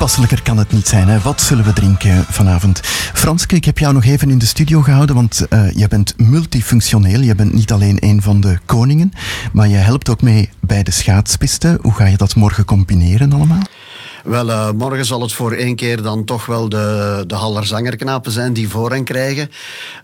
[0.02, 1.08] Toepasselijker kan het niet zijn.
[1.08, 1.20] Hè?
[1.20, 2.80] Wat zullen we drinken vanavond?
[3.14, 7.20] Franske, ik heb jou nog even in de studio gehouden, want uh, je bent multifunctioneel.
[7.22, 9.12] Je bent niet alleen een van de koningen,
[9.54, 11.78] maar je helpt ook mee bij de schaatspisten.
[11.82, 13.62] Hoe ga je dat morgen combineren allemaal?
[14.24, 18.54] Wel, uh, morgen zal het voor één keer dan toch wel de, de Hallerzangerknapen zijn
[18.54, 19.52] die voorrang krijgen.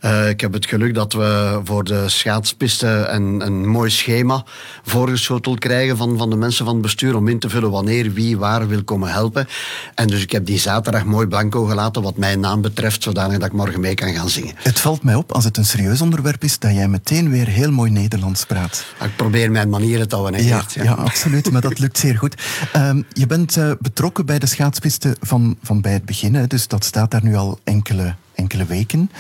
[0.02, 4.44] Uh, ik heb het geluk dat we voor de schaatspiste een, een mooi schema
[4.84, 8.38] voorgeschoteld krijgen van, van de mensen van het bestuur om in te vullen wanneer wie
[8.38, 9.48] waar wil komen helpen.
[9.96, 13.48] En dus ik heb die zaterdag mooi blanco gelaten wat mijn naam betreft, zodanig dat
[13.48, 14.56] ik morgen mee kan gaan zingen.
[14.58, 17.72] Het valt mij op, als het een serieus onderwerp is, dat jij meteen weer heel
[17.72, 18.86] mooi Nederlands praat.
[19.04, 20.44] Ik probeer mijn manieren te houden.
[20.44, 20.84] Ja, ja.
[20.84, 22.36] ja, absoluut, maar dat lukt zeer goed.
[22.76, 23.72] Um, je bent uh,
[24.08, 26.46] betrokken bij de schaatspisten van, van bij het begin.
[26.48, 29.12] Dus dat staat daar nu al enkele, enkele weken.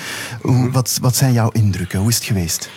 [0.42, 2.00] Hoe, wat, wat zijn jouw indrukken?
[2.00, 2.70] Hoe is het geweest?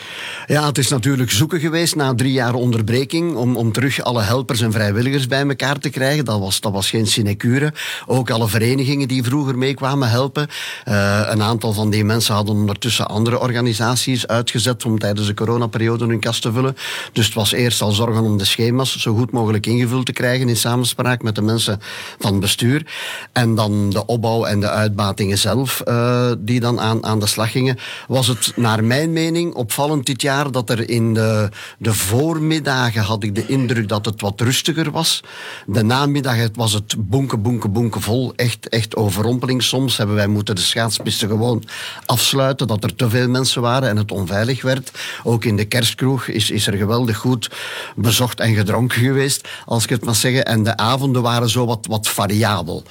[0.46, 4.60] Ja, het is natuurlijk zoeken geweest na drie jaar onderbreking om, om terug alle helpers
[4.60, 6.24] en vrijwilligers bij elkaar te krijgen.
[6.24, 7.72] Dat was, dat was geen sinecure.
[8.06, 10.48] Ook alle verenigingen die vroeger meekwamen helpen.
[10.88, 16.06] Uh, een aantal van die mensen hadden ondertussen andere organisaties uitgezet om tijdens de coronaperiode
[16.06, 16.76] hun kast te vullen.
[17.12, 20.48] Dus het was eerst al zorgen om de schema's zo goed mogelijk ingevuld te krijgen
[20.48, 21.80] in samenspraak met de mensen
[22.18, 22.86] van bestuur.
[23.32, 27.50] En dan de opbouw en de uitbatingen zelf, uh, die dan aan, aan de slag
[27.50, 27.78] gingen.
[28.08, 33.22] Was het naar mijn mening opvallend dit jaar dat er in de, de voormiddagen had
[33.22, 35.20] ik de indruk dat het wat rustiger was.
[35.66, 38.32] De namiddag was het bonken, bonken, bonken vol.
[38.36, 39.62] Echt, echt overrompeling.
[39.62, 41.64] Soms hebben wij moeten de schaatspisten gewoon
[42.06, 44.90] afsluiten, dat er te veel mensen waren en het onveilig werd.
[45.22, 47.50] Ook in de kerstkroeg is, is er geweldig goed
[47.96, 50.44] bezocht en gedronken geweest, als ik het mag zeggen.
[50.44, 52.84] En de avonden waren zo wat, wat variabel.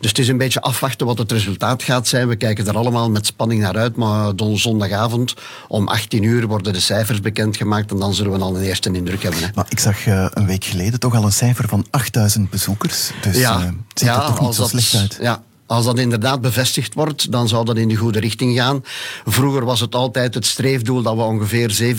[0.00, 2.28] Dus het is een beetje afwachten wat het resultaat gaat zijn.
[2.28, 3.96] We kijken er allemaal met spanning naar uit.
[3.96, 5.34] Maar zondagavond
[5.68, 7.90] om 18 uur worden de cijfers bekendgemaakt.
[7.90, 9.40] En dan zullen we al een eerste indruk hebben.
[9.40, 9.48] Hè.
[9.54, 13.10] Maar ik zag uh, een week geleden toch al een cijfer van 8000 bezoekers.
[13.22, 15.18] Dus ja, uh, het ziet ja, er toch niet zo slecht uit.
[15.20, 15.42] Ja,
[15.74, 18.84] als dat inderdaad bevestigd wordt, dan zou dat in de goede richting gaan.
[19.24, 21.96] Vroeger was het altijd het streefdoel dat we ongeveer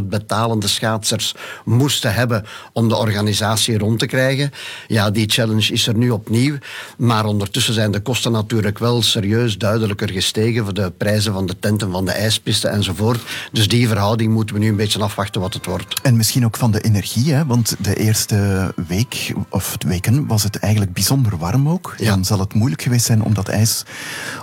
[0.00, 1.34] 17.500 betalende schaatsers
[1.64, 4.50] moesten hebben om de organisatie rond te krijgen.
[4.88, 6.56] Ja, die challenge is er nu opnieuw.
[6.96, 11.58] Maar ondertussen zijn de kosten natuurlijk wel serieus duidelijker gestegen voor de prijzen van de
[11.58, 13.20] tenten, van de ijspisten enzovoort.
[13.52, 16.00] Dus die verhouding moeten we nu een beetje afwachten wat het wordt.
[16.02, 17.46] En misschien ook van de energie, hè?
[17.46, 21.94] want de eerste week of weken was het eigenlijk bijzonder warm ook.
[21.98, 22.10] Ja.
[22.10, 23.84] Dan zal het moeilijk geweest zijn om dat ijs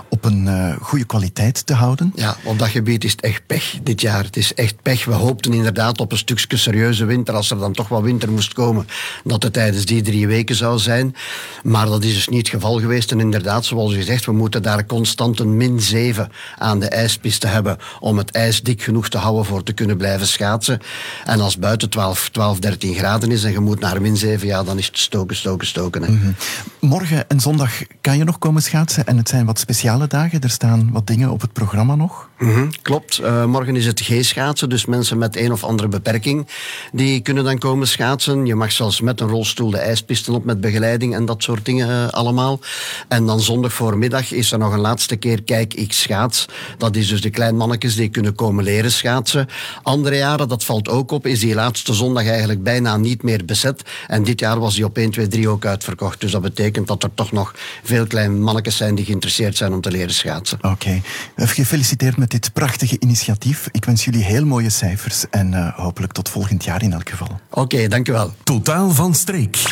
[0.08, 2.12] op een uh, goede kwaliteit te houden.
[2.14, 4.24] Ja, op dat gebied is het echt pech dit jaar.
[4.24, 5.04] Het is echt pech.
[5.04, 8.52] We hoopten inderdaad op een stukje serieuze winter, als er dan toch wat winter moest
[8.52, 8.86] komen,
[9.24, 11.14] dat het tijdens die drie weken zou zijn.
[11.62, 13.10] Maar dat is dus niet het geval geweest.
[13.10, 17.46] En inderdaad, zoals u zegt, we moeten daar constant een min 7 aan de ijspiste
[17.46, 20.80] hebben om het ijs dik genoeg te houden voor te kunnen blijven schaatsen.
[21.24, 24.62] En als buiten 12, 12 13 graden is en je moet naar min 7, ja,
[24.62, 26.00] dan is het stoken, stoken, stoken.
[26.00, 26.34] Mm -hmm.
[26.80, 30.40] Morgen en zondag kan je nog komen schaatsen en het zijn wat speciale dagen.
[30.40, 32.28] Er staan wat dingen op het programma nog.
[32.36, 33.20] -hmm, klopt.
[33.20, 36.46] Uh, morgen is het G-schaatsen, dus mensen met een of andere beperking
[36.92, 38.46] die kunnen dan komen schaatsen.
[38.46, 41.88] Je mag zelfs met een rolstoel de ijspisten op met begeleiding en dat soort dingen
[41.88, 42.60] uh, allemaal.
[43.08, 46.46] En dan zondag voormiddag is er nog een laatste keer Kijk ik schaats.
[46.78, 49.48] Dat is dus de kleinmannetjes die kunnen komen leren schaatsen.
[49.82, 53.82] Andere jaren, dat valt ook op, is die laatste zondag eigenlijk bijna niet meer bezet.
[54.06, 56.20] En dit jaar was die op 1, 2, 3 ook uitverkocht.
[56.20, 59.80] Dus dat betekent dat er toch nog veel kleine mannetjes zijn die geïnteresseerd zijn om
[59.80, 60.58] te leren schaatsen.
[60.58, 60.68] Oké.
[60.68, 61.02] Okay.
[61.36, 63.68] Gefeliciteerd met dit prachtige initiatief.
[63.72, 67.40] Ik wens jullie heel mooie cijfers en eh, hopelijk tot volgend jaar in elk geval.
[67.50, 68.34] Oké, okay, dankjewel.
[68.44, 69.62] Totaal van streek.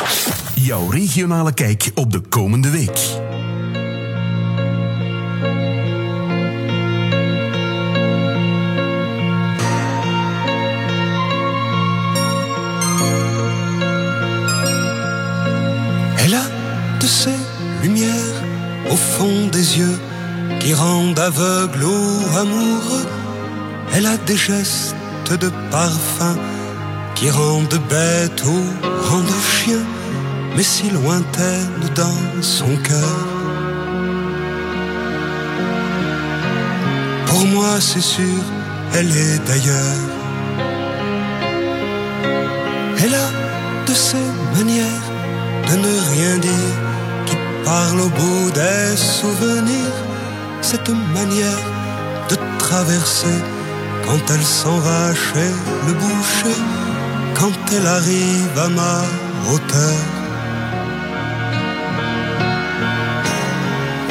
[0.55, 2.99] Jouw regionale kijk op de komende week.
[16.99, 17.48] Tu
[17.81, 18.37] lumières
[18.89, 19.99] au fond des yeux
[20.59, 23.07] qui rendent aveugle ou amoureux.
[23.93, 24.95] Elle a des gestes
[25.39, 26.35] de parfum
[27.15, 28.59] qui rendent bête ou
[29.09, 29.83] rendent chien,
[30.55, 33.27] mais si lointaine dans son cœur.
[37.27, 38.41] Pour moi, c'est sûr,
[38.95, 40.01] elle est d'ailleurs.
[43.01, 43.29] Elle a
[43.87, 44.27] de ces
[44.57, 45.05] manières
[45.69, 46.88] de ne rien dire
[47.65, 49.97] parle au bout des souvenirs.
[50.61, 51.63] Cette manière
[52.29, 53.39] de traverser
[54.05, 54.79] quand elle s'en
[55.87, 56.59] le boucher,
[57.39, 59.01] quand elle arrive à ma
[59.49, 59.99] hauteur.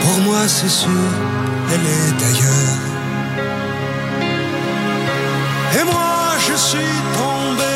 [0.02, 1.10] Pour moi, c'est sûr,
[1.72, 2.88] elle est d'ailleurs.
[5.80, 7.74] Et moi, je suis tombé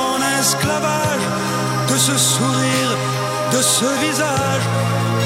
[0.00, 1.26] en esclavage
[1.90, 2.92] de ce sourire,
[3.52, 4.66] de ce visage,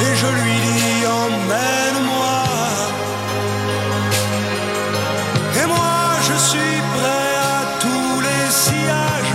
[0.01, 2.39] et je lui dis emmène-moi.
[5.61, 9.35] Et moi, je suis prêt à tous les sillages,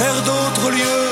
[0.00, 1.08] vers d'autres lieux,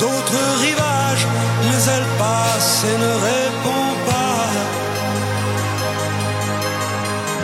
[0.00, 1.26] d'autres rivages,
[1.66, 4.48] mais elle passe et ne répond pas.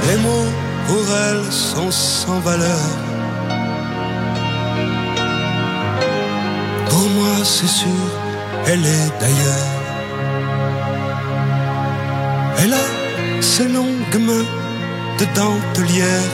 [0.08, 0.52] Les mots
[0.86, 2.86] pour elle sont sans valeur.
[6.90, 8.04] Pour moi, c'est sûr,
[8.66, 9.73] elle est d'ailleurs.
[13.56, 14.48] Ses longues mains
[15.18, 16.30] de dentelière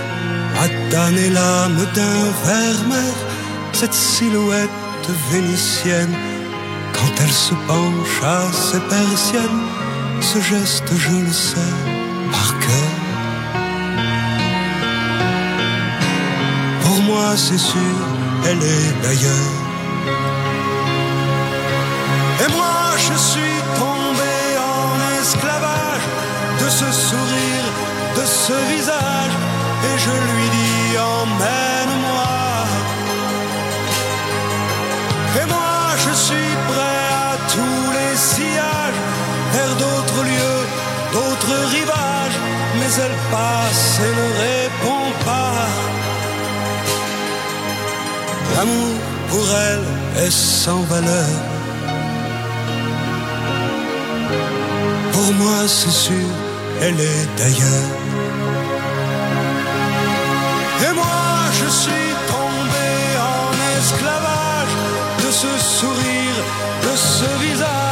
[0.90, 3.14] damner l'âme d'un vermeer,
[3.72, 6.14] cette silhouette vénitienne.
[6.92, 9.62] Quand elle se penche à ses persiennes,
[10.20, 11.74] ce geste, je le sais
[12.32, 12.92] par cœur.
[16.82, 17.96] Pour moi, c'est sûr,
[18.48, 19.56] elle est d'ailleurs.
[22.42, 24.34] Et moi, je suis tombé
[24.74, 25.59] en esclavage de
[26.70, 27.66] ce sourire,
[28.16, 29.34] de ce visage,
[29.88, 32.38] et je lui dis emmène-moi.
[35.40, 39.00] Et moi, je suis prêt à tous les sillages,
[39.54, 40.64] vers d'autres lieux,
[41.12, 42.38] d'autres rivages,
[42.78, 45.66] mais elle passe et ne répond pas.
[48.54, 48.94] L'amour
[49.30, 51.32] pour elle est sans valeur.
[55.12, 56.30] Pour moi, c'est sûr,
[56.82, 57.90] elle est d'ailleurs.
[60.86, 62.90] Et moi, je suis tombé
[63.34, 64.76] en esclavage
[65.24, 66.38] de ce sourire,
[66.86, 67.89] de ce visage,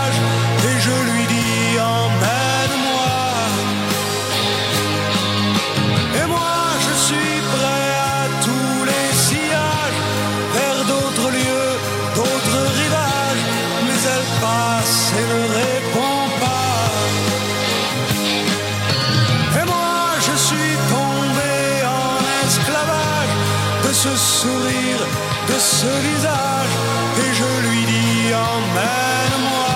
[25.59, 29.67] et je lui dis emmène-moi.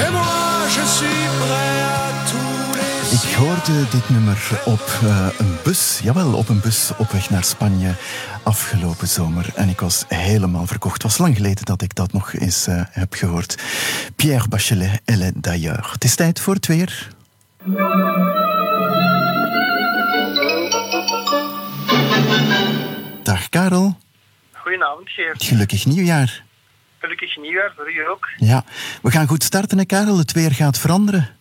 [0.00, 0.12] Et
[0.68, 2.44] je suis à
[3.12, 7.44] Ik hoorde dit nummer op eh, een bus, jawel, op een bus op weg naar
[7.44, 7.94] Spanje
[8.42, 9.50] afgelopen zomer.
[9.54, 10.94] En ik was helemaal verkocht.
[10.94, 13.62] Het was lang geleden dat ik dat nog eens eh, heb gehoord.
[14.16, 15.92] Pierre Bachelet, Elle d'ailleurs.
[15.92, 17.12] Het is tijd voor het weer.
[23.34, 23.96] Dag Karel,
[24.52, 25.42] Goedenavond, Geert.
[25.42, 26.42] gelukkig nieuwjaar.
[26.98, 28.28] Gelukkig nieuwjaar voor u ook.
[28.36, 28.64] Ja,
[29.02, 31.36] we gaan goed starten hè Karel, het weer gaat veranderen.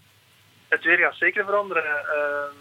[0.68, 1.84] Het weer gaat zeker veranderen.
[1.84, 2.56] ehm,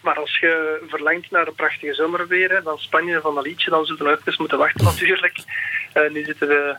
[0.00, 3.84] maar als je verlangt naar een prachtige zomerweer hè, van Spanje, van dat liedje, dan
[3.84, 5.38] zullen we even moeten wachten natuurlijk.
[5.92, 6.76] Eh, nu zitten we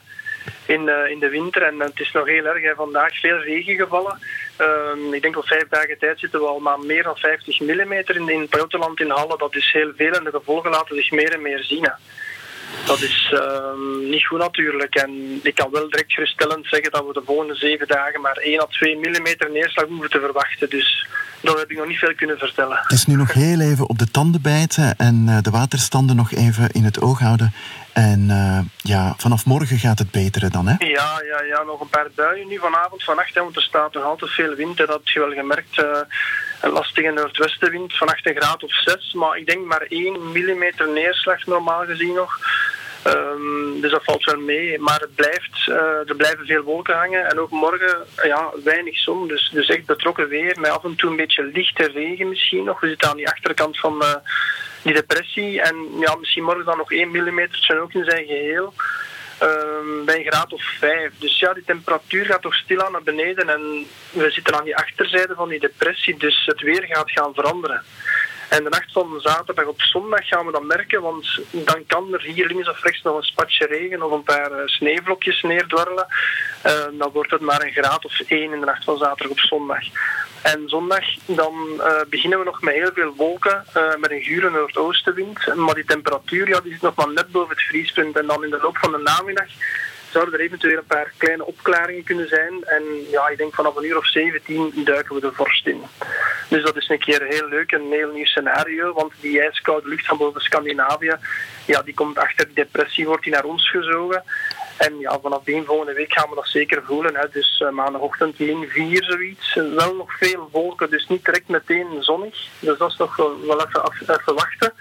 [0.65, 2.63] in, eh, in de winter en het is nog heel erg.
[2.63, 2.75] Hè.
[2.75, 4.19] Vandaag veel regen gevallen.
[4.55, 7.93] Ehm, ik denk op vijf dagen tijd zitten we al maar meer dan 50 mm
[7.93, 9.37] in, het Pajottenland in Halle.
[9.37, 11.91] Dat is heel veel en de gevolgen laten zich meer en meer zien.
[12.85, 14.95] Dat is ehm, niet goed natuurlijk.
[14.95, 18.61] En ik kan wel direct geruststellend zeggen dat we de volgende zeven dagen maar 1
[18.61, 20.69] à 2 mm neerslag hoeven te verwachten.
[20.69, 21.07] Dus
[21.41, 22.79] daar heb ik nog niet veel kunnen vertellen.
[22.81, 26.31] Het is nu nog heel even op de tanden bijten en eh, de waterstanden nog
[26.31, 27.53] even in het oog houden.
[27.93, 30.85] En eh, ja, vanaf morgen gaat het beteren dan, hè?
[30.85, 33.33] Ja, ja, ja, nog een paar buien nu vanavond, vannacht.
[33.33, 34.77] Want er staat nog altijd veel wind.
[34.77, 35.77] Dat heb je wel gemerkt.
[35.77, 36.01] eh,
[36.61, 39.13] een lastige noordwestenwind, vannacht een graad of 6.
[39.13, 42.39] Maar ik denk maar 1 mm neerslag normaal gezien nog.
[43.03, 44.79] Ehm, dus dat valt wel mee.
[44.79, 47.29] Maar het blijft, eh, er blijven veel wolken hangen.
[47.29, 49.27] En ook morgen ja, weinig zon.
[49.27, 50.59] Dus, dus echt betrokken weer.
[50.59, 52.79] Met af en toe een beetje lichte regen misschien nog.
[52.79, 54.03] We zitten aan die achterkant van
[54.83, 55.61] die depressie.
[55.61, 57.47] En ja, misschien morgen dan nog 1 mm
[57.81, 58.73] ook in zijn geheel.
[59.37, 61.11] Ehm, bij een graad of 5.
[61.17, 65.35] Dus ja, die temperatuur gaat toch stilaan naar beneden en we zitten aan die achterzijde
[65.35, 67.83] van die depressie, dus het weer gaat gaan veranderen.
[68.53, 72.21] En de nacht van zaterdag op zondag gaan we dat merken, want dan kan er
[72.21, 76.07] hier links of rechts nog een spatje regen of een paar eh, sneeuwvlokjes neerdwarrelen.
[76.61, 79.39] Eh, dan wordt het maar een graad of 1 in de nacht van zaterdag op
[79.39, 79.83] zondag.
[80.41, 83.65] En zondag dan eh, beginnen we nog met heel veel wolken,
[83.99, 85.55] met een gure noordoostenwind.
[85.55, 88.17] Maar die temperatuur ja, die zit nog maar net boven het vriespunt.
[88.17, 89.47] En dan in de loop van de namiddag
[90.13, 92.63] zouden er eventueel een paar kleine opklaringen kunnen zijn.
[92.63, 95.81] En ja, ik denk vanaf een uur of 17 duiken we de vorst in.
[96.49, 98.93] Dus dat is een keer heel leuk, een heel nieuw scenario.
[98.93, 101.15] Want die ijskoude lucht van boven Scandinavië,
[101.65, 104.23] ja, die komt achter die depressie, wordt die naar ons gezogen.
[104.77, 107.15] En ja, vanaf begin volgende week gaan we dat zeker voelen.
[107.15, 107.25] Hè.
[107.31, 109.53] Dus uh, maandagochtend min 4 zoiets.
[109.53, 112.47] Wel nog veel wolken, dus niet direct meteen zonnig.
[112.59, 114.73] Dus dat is wel, wel even, af, even wachten.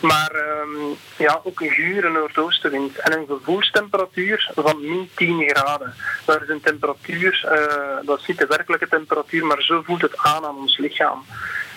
[0.00, 5.94] Maar um, ja, ook een gure noordoostenwind en een gevoelstemperatuur van min 10 graden.
[6.24, 10.18] Dat is een temperatuur, uh, dat is niet de werkelijke temperatuur, maar zo voelt het
[10.18, 11.24] aan aan ons lichaam.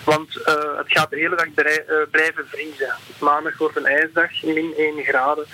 [0.04, 0.44] Want uh,
[0.76, 2.94] het gaat de hele dag uh, blijven vriezen.
[3.18, 5.46] Maandag wordt een ijsdag, min 1 graden.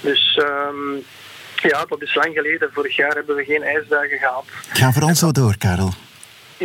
[0.00, 1.04] Dus um,
[1.56, 2.70] ja, dat is lang geleden.
[2.72, 4.44] Vorig jaar hebben we geen ijsdagen gehad.
[4.72, 5.92] Ga vooral zo door, Karel.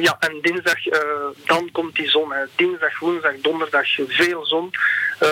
[0.01, 0.99] Ja, en dinsdag, uh,
[1.45, 2.31] dan komt die zon.
[2.31, 2.45] Hè.
[2.55, 4.71] Dinsdag, woensdag, donderdag veel zon.
[5.23, 5.29] Uh,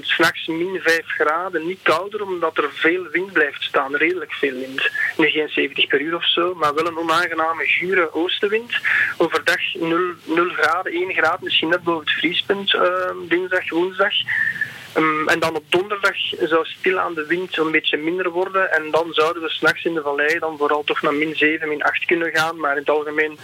[0.00, 4.90] S'nachts min 5 graden, niet kouder omdat er veel wind blijft staan, redelijk veel wind.
[5.16, 8.72] Nu geen 70 per uur of zo, maar wel een onaangename gure oostenwind.
[9.16, 12.82] Overdag 0, 0 graden, 1 graad, misschien net boven het vriespunt, uh,
[13.28, 14.14] dinsdag, woensdag.
[14.96, 18.72] Um, en dan op donderdag zou stil aan de wind een beetje minder worden.
[18.72, 21.82] En dan zouden we s'nachts in de vallei dan vooral toch naar min 7, min
[21.82, 22.56] 8 kunnen gaan.
[22.60, 23.38] Maar in het algemeen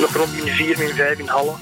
[0.00, 1.54] nog rond min 4, min 5 in Halle.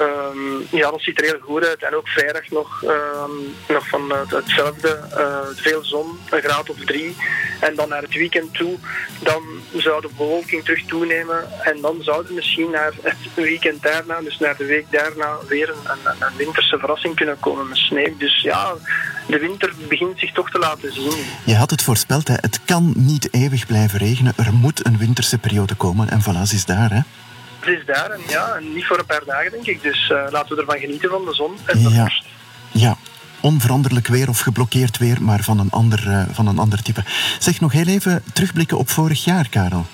[0.00, 1.82] Um, ja, dat ziet er heel goed uit.
[1.82, 5.00] En ook vrijdag nog, um, nog van uh, hetzelfde.
[5.16, 7.16] Uh, veel zon, een graad of drie.
[7.60, 8.78] En dan naar het weekend toe,
[9.20, 9.42] dan
[9.76, 11.62] zou de bewolking terug toenemen.
[11.62, 15.68] En dan zouden we misschien naar het weekend daarna, dus naar de week daarna, weer
[15.68, 18.16] een, een, een winterse verrassing kunnen komen met sneeuw.
[18.16, 18.74] Dus ja,
[19.26, 21.24] de winter begint zich toch te laten zien.
[21.44, 22.34] Je had het voorspeld, hè?
[22.40, 24.32] het kan niet eeuwig blijven regenen.
[24.36, 26.10] Er moet een winterse periode komen.
[26.10, 27.00] En voilà, is daar, hè?
[27.64, 29.82] Het is daar en ja, en niet voor een paar dagen denk ik.
[29.82, 32.00] Dus uh, laten we ervan genieten van de zon en de ja.
[32.00, 32.24] vorst.
[32.70, 32.96] Ja,
[33.40, 37.02] onveranderlijk weer of geblokkeerd weer, maar van een, ander, uh, van een ander type.
[37.38, 39.86] Zeg nog heel even terugblikken op vorig jaar, Karel.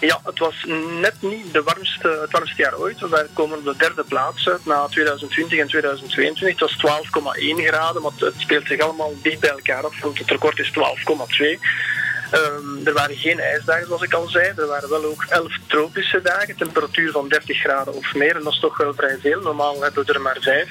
[0.00, 0.66] Ja, het was
[1.00, 3.08] net niet de warmste, het warmste jaar ooit.
[3.08, 6.60] Wij komen op de derde plaats uit na 2020 en 2022.
[6.60, 10.00] Het was 12,1 graden, maar het speelt zich allemaal dicht bij elkaar af.
[10.00, 11.60] Want het record is 12,2.
[12.32, 14.52] Um, er waren geen ijsdagen, zoals ik al zei.
[14.56, 18.36] Er waren wel ook 11 tropische dagen, temperatuur van 30 graden of meer.
[18.36, 19.40] En dat is toch wel vrij veel.
[19.40, 20.68] Normaal hebben we er maar 5.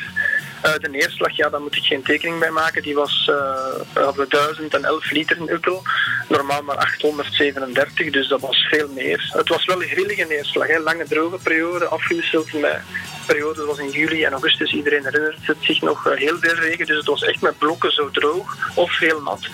[0.65, 2.81] Uh, de neerslag, ja, daar moet ik geen tekening bij maken.
[2.81, 5.81] Die was uh, hadden we 1011 liter in Ukkel.
[6.29, 9.31] Normaal maar 837, dus dat was veel meer.
[9.33, 10.67] Het was wel een grillige neerslag.
[10.67, 10.79] Hè.
[10.79, 12.81] Lange droge periode, afgewisseld met
[13.27, 14.73] periode zoals in juli en augustus.
[14.73, 16.85] Iedereen herinnert het zich nog uh, heel veel regen.
[16.85, 19.47] Dus het was echt met blokken zo droog of heel nat.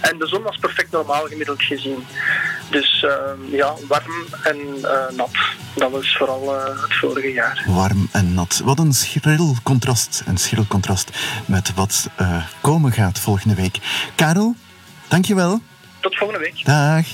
[0.00, 2.06] En de zon was perfect normaal gemiddeld gezien.
[2.70, 3.12] Dus uh,
[3.50, 5.30] ja, warm en uh, nat.
[5.74, 7.64] Dat was vooral uh, het vorige jaar.
[7.66, 8.60] Warm en nat.
[8.64, 10.22] Wat een schril contrast.
[10.26, 11.10] Een schril contrast
[11.46, 12.08] met wat
[12.60, 13.78] komen gaat volgende week.
[14.14, 14.54] Karel,
[15.08, 15.60] dankjewel.
[16.00, 16.64] Tot volgende week.
[16.64, 17.06] Dag.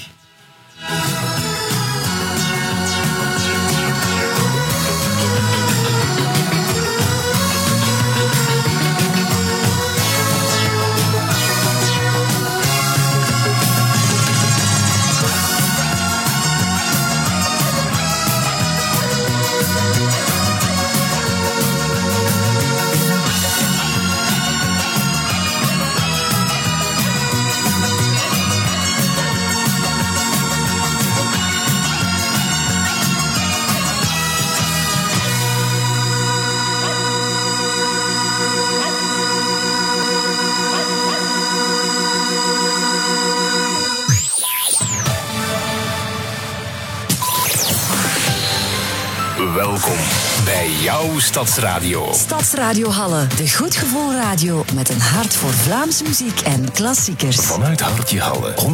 [51.22, 52.12] Stadsradio.
[52.12, 57.36] Stadsradio Halle, de goed gevoel radio met een hart voor Vlaamse muziek en klassiekers.
[57.36, 58.64] Vanuit Hartje Halle, 105.6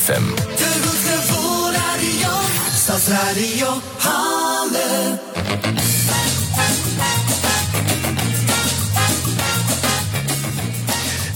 [0.00, 0.22] FM.
[0.56, 2.30] De goed gevoel radio,
[2.74, 5.91] Stadsradio Halle.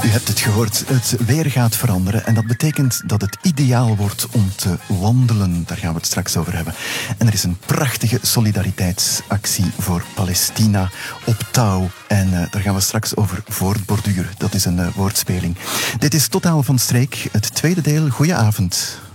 [0.07, 4.27] U hebt het gehoord, het weer gaat veranderen en dat betekent dat het ideaal wordt
[4.31, 5.65] om te wandelen.
[5.67, 6.75] Daar gaan we het straks over hebben.
[7.19, 10.91] En er is een prachtige solidariteitsactie voor Palestina
[11.25, 11.89] op touw.
[12.09, 14.35] En eh, daar gaan we straks over voortborduren.
[14.39, 15.57] Dat is een eh, woordspeling.
[15.99, 18.09] Dit is Totaal van Streek, het tweede deel.
[18.09, 19.06] Goedenavond.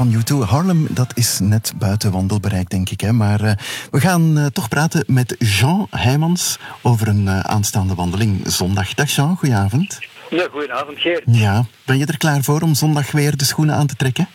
[0.00, 0.48] Van U2.
[0.48, 3.00] Harlem, dat is net buiten wandelbereik, denk ik.
[3.00, 3.12] Hè?
[3.12, 3.52] Maar eh,
[3.90, 8.94] we gaan eh, toch praten met Jean Heijmans over een eh, aanstaande wandeling zondag.
[8.94, 9.98] Dag Jean, goedenavond.
[10.30, 11.22] Ja, goedenavond Geert.
[11.26, 14.28] Ja, ben je er klaar voor om zondag weer de schoenen aan te trekken?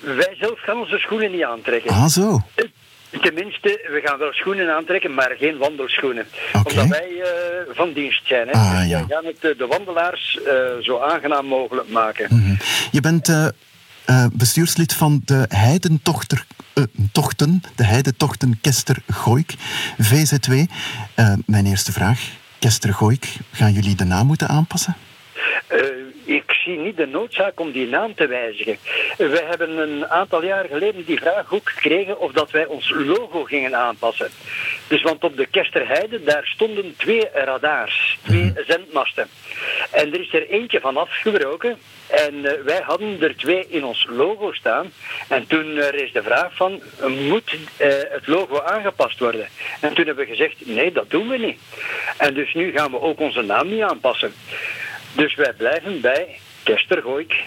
[0.00, 1.90] Wij zelf gaan onze schoenen niet aantrekken.
[1.90, 2.42] Ah, zo.
[3.20, 6.26] Tenminste, we gaan wel schoenen aantrekken, maar geen wandelschoenen.
[6.52, 7.22] Omdat wij
[7.70, 8.48] van dienst zijn.
[8.48, 8.52] Hè.
[8.52, 9.06] Ah, Dus ja.
[9.06, 10.38] Wij gaan het de wandelaars
[10.80, 12.26] zo aangenaam mogelijk maken.
[12.30, 12.54] Mhm.
[12.90, 13.52] Je bent
[14.10, 19.54] eh, bestuurslid van de Heidentochter, eh, Tochten, de Heidetochten Kester Gooik,
[19.98, 20.52] VZW.
[21.14, 22.20] Eh, mijn eerste vraag,
[22.58, 24.96] Kester Gooik, gaan jullie de naam moeten aanpassen?
[25.68, 25.78] Eh,
[26.78, 28.78] niet de noodzaak om die naam te wijzigen.
[29.16, 33.44] We hebben een aantal jaar geleden die vraag ook gekregen of dat wij ons logo
[33.44, 34.30] gingen aanpassen.
[34.88, 39.28] Dus want op de Kesterheide, daar stonden twee radars, twee zendmasten.
[39.90, 41.78] En er is er eentje van afgebroken.
[42.10, 44.92] En eh, wij hadden er twee in ons logo staan.
[45.28, 49.48] En toen er is de vraag van, eh, moet eh, het logo aangepast worden?
[49.80, 51.58] En toen hebben we gezegd, nee, dat doen we niet.
[52.16, 54.32] En dus nu gaan we ook onze naam niet aanpassen.
[55.12, 57.44] Dus wij blijven bij Kestergooik.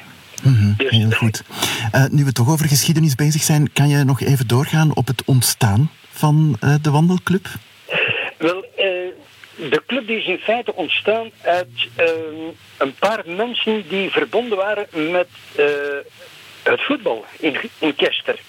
[0.78, 1.44] Dus- Heel goed.
[1.92, 5.24] Eh, nu we toch over geschiedenis bezig zijn, kan je nog even doorgaan op het
[5.26, 7.48] ontstaan van eh, de wandelclub?
[8.38, 8.86] Wel, eh,
[9.56, 12.06] de club die is in feite ontstaan uit eh,
[12.78, 15.28] een paar mensen die verbonden waren met
[16.64, 18.40] het voetbal in, in Kester.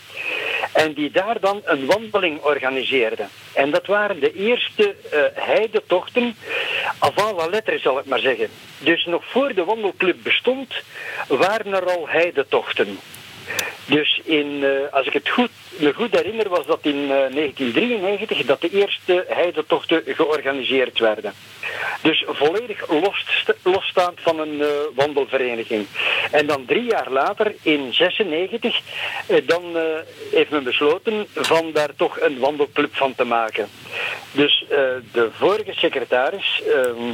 [0.73, 3.29] En die daar dan een wandeling organiseerden.
[3.53, 6.37] En dat waren de eerste eh heidetochten,
[6.99, 8.49] avant la lettre zal ik maar zeggen.
[8.79, 10.75] Dus nog voor de wandelclub bestond,
[11.29, 12.99] waren er al heidetochten.
[13.87, 18.43] Dus in, eh, als ik het goed, me goed herinner, was dat in eh, 1993
[18.47, 21.33] dat de eerste heidetochten georganiseerd werden.
[22.03, 25.87] Dus volledig los, losstaand van een eh, wandelvereniging.
[26.31, 28.81] En dan drie jaar later, in 96,
[29.27, 29.83] eh, dan eh,
[30.33, 33.69] heeft men besloten van daar toch een wandelclub van te maken.
[34.33, 34.79] Dus eh,
[35.13, 36.63] de vorige secretaris...
[36.75, 37.13] ehm,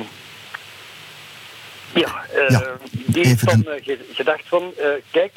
[1.94, 2.60] ja, eh,
[2.92, 5.32] die heeft dan eh, ge- gedacht van, eh, kijk,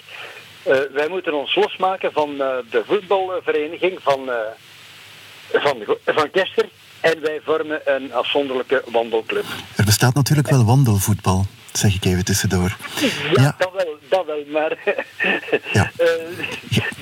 [0.63, 4.35] eh, wij moeten ons losmaken van eh, de voetbalvereniging van, eh,
[5.51, 6.65] van, van Kester.
[6.99, 9.45] En wij vormen een afzonderlijke wandelclub.
[9.75, 12.77] Er bestaat natuurlijk wel wandelvoetbal, zeg ik even tussendoor.
[13.33, 14.71] Ja, Dat, wel, dat wel, maar
[15.73, 15.81] eh,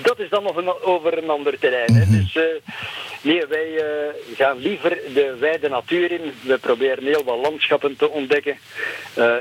[0.02, 1.94] dat is dan nog een, over een ander terrein.
[1.94, 2.06] Hè.
[2.10, 2.40] Dus
[3.22, 3.84] nee, wij
[4.36, 6.34] gaan liever de wijde natuur in.
[6.42, 8.58] We proberen heel wat landschappen te ontdekken.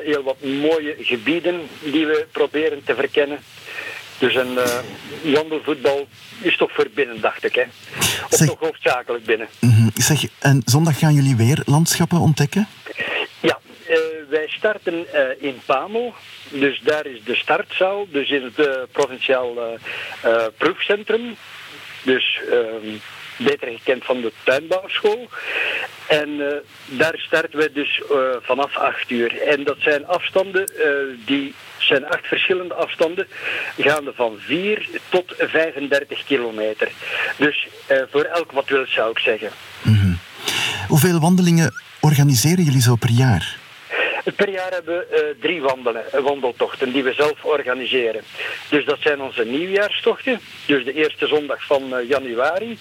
[0.05, 3.39] Heel wat mooie gebieden die we proberen te verkennen.
[4.21, 4.59] Dus een
[5.23, 6.09] wandelvoetbal
[6.41, 7.55] is toch voor binnen, dacht ik.
[7.55, 7.63] Hè.
[8.25, 9.49] Of Zeg- toch hoofdzakelijk binnen.
[9.61, 9.89] Mhm.
[9.95, 12.69] Zeg, en zondag gaan jullie weer landschappen ontdekken?
[13.41, 13.97] Ja, eh,
[14.29, 16.15] wij starten eh, in Pamel.
[16.49, 19.79] Dus daar is de startzaal, dus in het provinciaal
[20.57, 21.37] proefcentrum.
[22.03, 22.97] Dus ehm,
[23.37, 25.29] beter gekend van de tuinbouwschool.
[26.07, 28.03] En daar starten we dus
[28.43, 29.43] vanaf 8 uur.
[29.43, 30.73] En dat zijn afstanden,
[31.25, 33.27] die zijn acht verschillende afstanden,
[33.79, 36.93] gaande van 4 tot 35 kilometer.
[37.37, 39.51] Dus eh, voor elk wat wil zou ik zeggen.
[40.89, 43.60] Hoeveel wandelingen organiseren jullie zo per jaar?
[44.37, 48.23] Per jaar hebben we eh, drie wandelen, eh, wandeltochten die we zelf organiseren.
[48.69, 52.79] Dus dat zijn onze nieuwjaarstochten, dus de eerste zondag van eh, januari.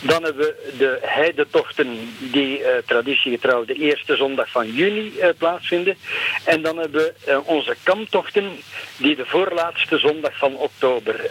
[0.00, 5.96] Dan hebben we de heidetochten die eh, traditiegetrouw de eerste zondag van juni plaatsvinden.
[6.44, 8.50] En dan hebben we onze kamtochten
[8.96, 11.30] die de voorlaatste zondag van oktober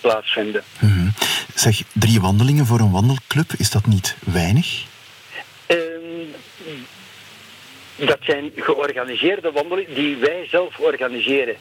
[0.00, 0.62] plaatsvinden.
[1.54, 4.84] Zeg, drie wandelingen voor een wandelclub, is dat niet weinig?
[8.06, 11.56] Dat zijn georganiseerde wandelingen die wij zelf organiseren.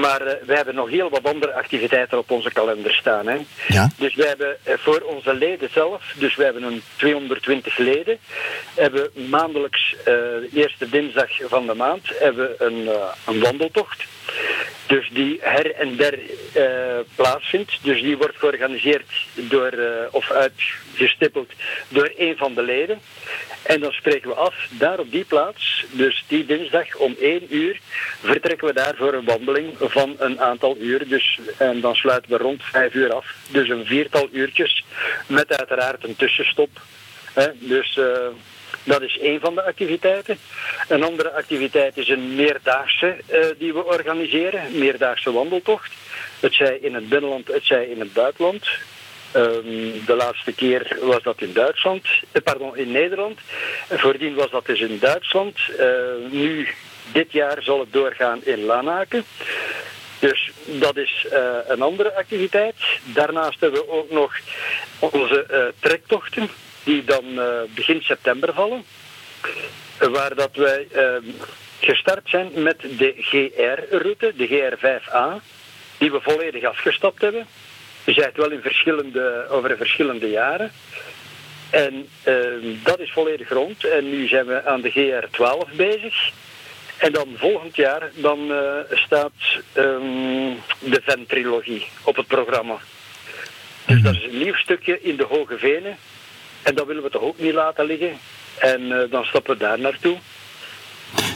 [0.00, 3.26] Maar eh, wij hebben nog heel wat andere activiteiten op onze kalender staan.
[3.26, 3.36] Hè.
[3.68, 3.90] Ja.
[3.96, 8.18] Dus wij hebben eh, voor onze leden zelf, dus wij hebben een 220 leden,
[8.74, 12.88] hebben maandelijks, de eerste dinsdag van de maand, hebben we een,
[13.26, 14.04] een wandeltocht.
[14.86, 16.18] Dus die her en der
[16.52, 17.78] eh, plaatsvindt.
[17.82, 21.50] Dus die wordt georganiseerd door, eh, of uitgestippeld
[21.88, 23.00] door een van de leden.
[23.62, 27.80] En dan spreken we af, daar op die plaats, dus die dinsdag om één uur,
[28.22, 31.08] vertrekken we daar voor een wandeling van een aantal uur.
[31.08, 33.34] Dus, en dan sluiten we rond vijf uur af.
[33.50, 34.84] Dus een viertal uurtjes,
[35.26, 36.70] met uiteraard een tussenstop.
[37.32, 37.46] Hè.
[37.58, 37.96] Dus...
[37.96, 38.28] eh,
[38.86, 40.38] dat is één van de activiteiten.
[40.88, 45.92] Een andere activiteit is een meerdaagse eh, die we organiseren, een meerdaagse wandeltocht.
[46.40, 48.66] Het zij in het binnenland, het zij in het buitenland.
[49.36, 53.38] Ehm, de laatste keer was dat in Duitsland, eh, pardon, in Nederland.
[53.88, 55.58] En voordien was dat dus in Duitsland.
[55.78, 55.86] Eh,
[56.30, 56.68] nu,
[57.12, 59.24] dit jaar zal het doorgaan in Lanaken.
[60.18, 62.74] Dus dat is eh, een andere activiteit.
[63.04, 64.36] Daarnaast hebben we ook nog
[64.98, 66.50] onze trektochten,
[66.86, 68.84] die dan eh, begin september vallen.
[69.98, 71.04] Waar dat wij eh,
[71.80, 75.42] gestart zijn met de GR-route, de GR5A,
[75.98, 77.46] die we volledig afgestapt hebben.
[78.04, 80.72] We zijn het wel in verschillende, over verschillende jaren.
[81.70, 82.34] En eh,
[82.82, 83.84] dat is volledig rond.
[83.84, 86.30] En nu zijn we aan de GR12 bezig.
[86.96, 89.32] En dan volgend jaar dan, eh, staat
[89.72, 92.78] ehm, de Ven-trilogie op het programma.
[93.86, 95.96] Dus dat is een nieuw stukje in de Hoge Venen.
[96.66, 98.18] En dat willen we toch ook niet laten liggen.
[98.58, 100.16] En eh, dan stappen we daar naartoe.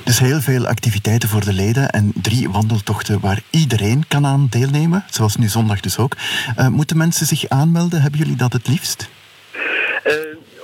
[0.05, 5.05] Dus heel veel activiteiten voor de leden en drie wandeltochten waar iedereen kan aan deelnemen,
[5.11, 6.12] zoals nu zondag dus ook.
[6.57, 8.03] Eh, moeten mensen zich aanmelden?
[8.03, 9.09] Hebben jullie dat het liefst?
[10.03, 10.14] Eh,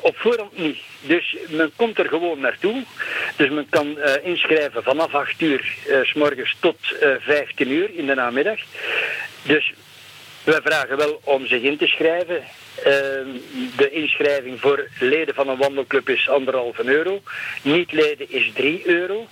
[0.01, 0.79] op voorhand niet.
[1.01, 2.85] Dus men komt er gewoon naartoe.
[3.37, 8.15] Dus men kan inschrijven vanaf 8 uur s morgens tot eh 15 uur in de
[8.15, 8.59] namiddag.
[9.43, 9.73] Dus
[10.45, 12.43] wij vragen wel om zich in te schrijven.
[12.77, 12.93] Eh,
[13.77, 17.23] de inschrijving voor leden van een wandelclub is anderhalve euro.
[17.63, 19.27] Niet-leden is 3 euro.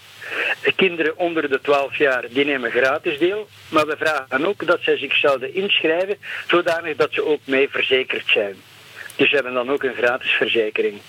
[0.76, 3.48] Kinderen onder de 12 jaar die nemen gratis deel.
[3.68, 6.16] Maar we vragen ook dat zij zich zouden inschrijven,
[6.48, 8.54] zodanig dat ze ook mee verzekerd zijn.
[9.16, 11.00] Dus ze hebben dan ook een gratis verzekering.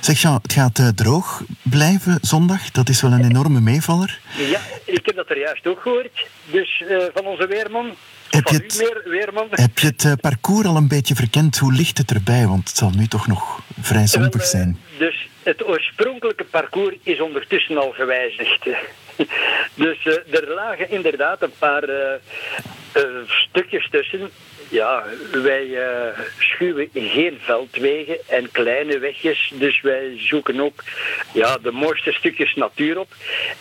[0.00, 2.70] Zeg Jean, het gaat eh, droog blijven zondag.
[2.70, 4.20] Dat is wel een enorme meevaller.
[4.36, 6.26] Ja, ik heb dat er juist ook gehoord.
[6.50, 7.94] Dus eh, van onze weerman.
[8.30, 9.46] Heb je het- meer, weerman.
[9.50, 11.58] Heb je het eh, parcours al een beetje verkend?
[11.58, 12.46] Hoe ligt het erbij?
[12.46, 14.78] Want het zal nu toch nog vrij zompig zijn.
[14.98, 18.66] Dus het oorspronkelijke parcours is ondertussen al gewijzigd.
[19.74, 22.14] dus eh, er lagen inderdaad een paar eh,
[22.92, 24.30] eh, stukjes tussen.
[24.68, 25.68] Ja, wij
[26.38, 29.52] schuwen geen veldwegen en kleine wegjes.
[29.54, 30.82] Dus wij zoeken ook
[31.32, 33.08] ja, de mooiste stukjes natuur op.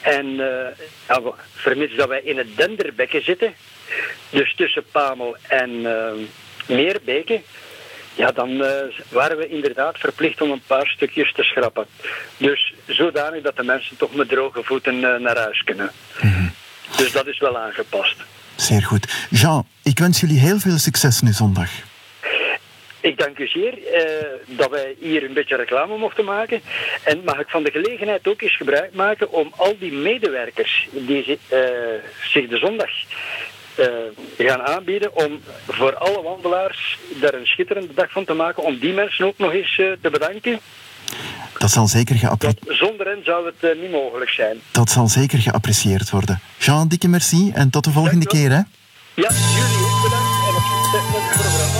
[0.01, 3.53] En we- vermits dat wij in het denderbekken zitten,
[4.29, 6.11] dus tussen Pamel en eh
[6.67, 7.41] Meerbeke,
[8.19, 8.71] ja, dan eh,
[9.09, 11.85] waren we inderdaad verplicht om een paar stukjes te schrappen.
[12.37, 15.91] Dus zodanig dat de mensen toch met droge voeten eh, naar huis kunnen.
[16.97, 18.15] Dus dat is wel aangepast.
[18.55, 19.27] Zeer goed.
[19.29, 21.69] Jean, ik wens jullie heel veel succes nu zondag.
[23.01, 26.61] Ik dank u zeer eh, dat wij hier een beetje reclame mochten maken.
[27.03, 31.23] En mag ik van de gelegenheid ook eens gebruik maken om al die medewerkers die
[31.23, 31.39] zi-
[32.31, 32.89] zich de zondag
[34.37, 38.93] gaan aanbieden om voor alle wandelaars daar een schitterende dag van te maken, om die
[38.93, 40.59] mensen ook nog eens eh, te bedanken.
[41.57, 44.57] Dat zal zeker, geappre- Zonder hen zou het eh, niet mogelijk zijn.
[44.71, 46.39] dat zal zeker geapprecieerd worden.
[46.57, 48.49] Jean, dikke merci en tot de volgende keer.
[48.49, 48.55] Hè?
[49.15, 51.78] Ja, jullie ook bedankt en met het programma.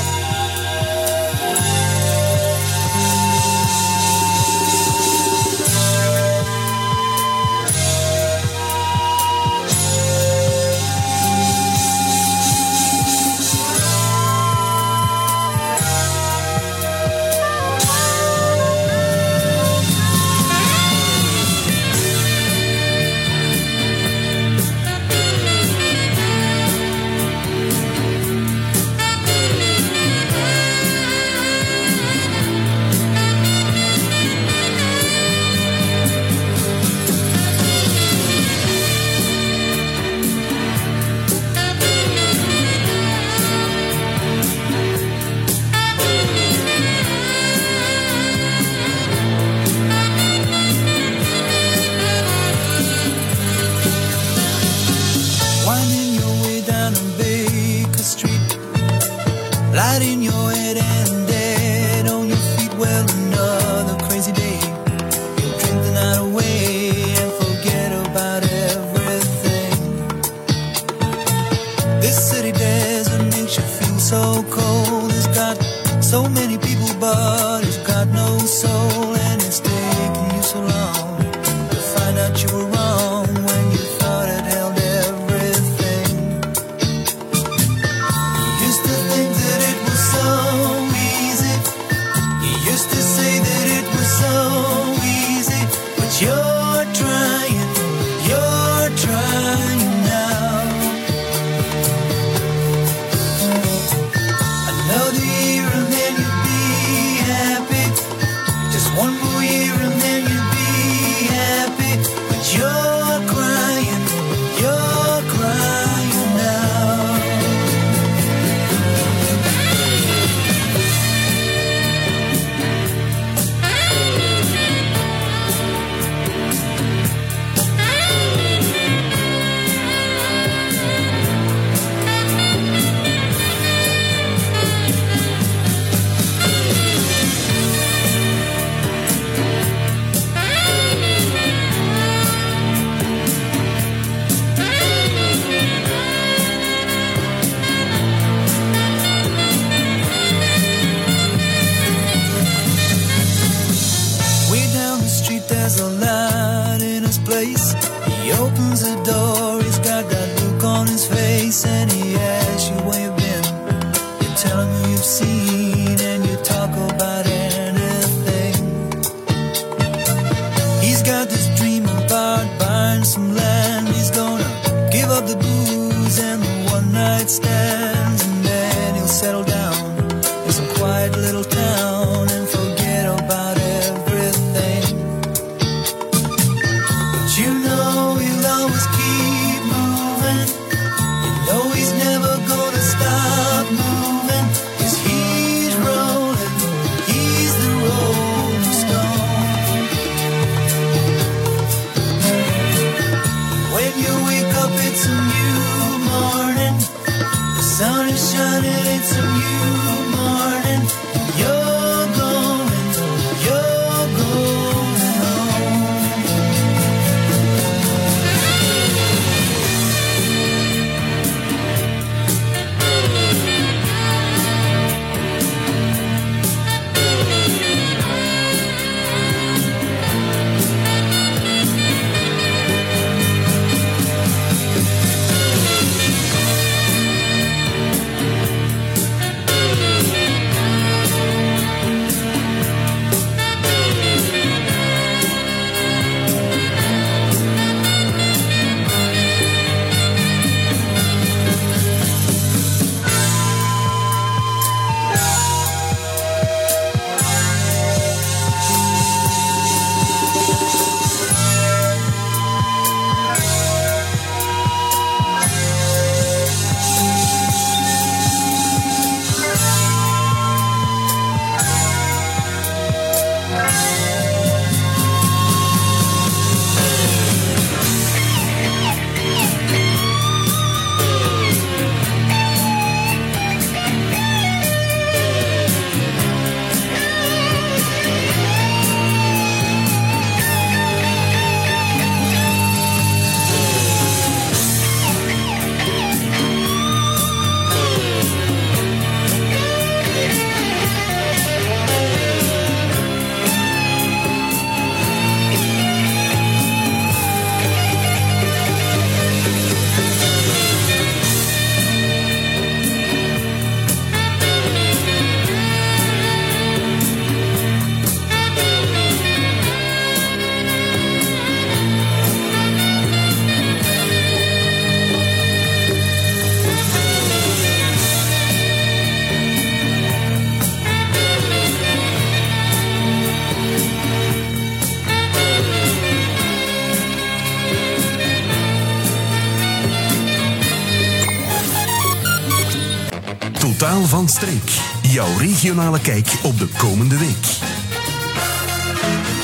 [345.62, 347.46] regionale kijk op de komende week.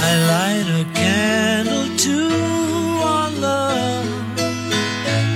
[0.02, 2.30] I light a candle to
[3.04, 4.06] our love.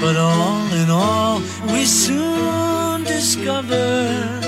[0.00, 1.40] But all in all
[1.72, 4.45] we soon discover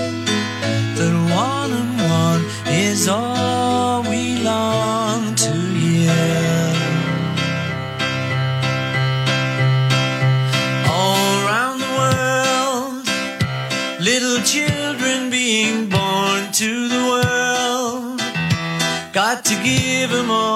[19.99, 20.48] give him all.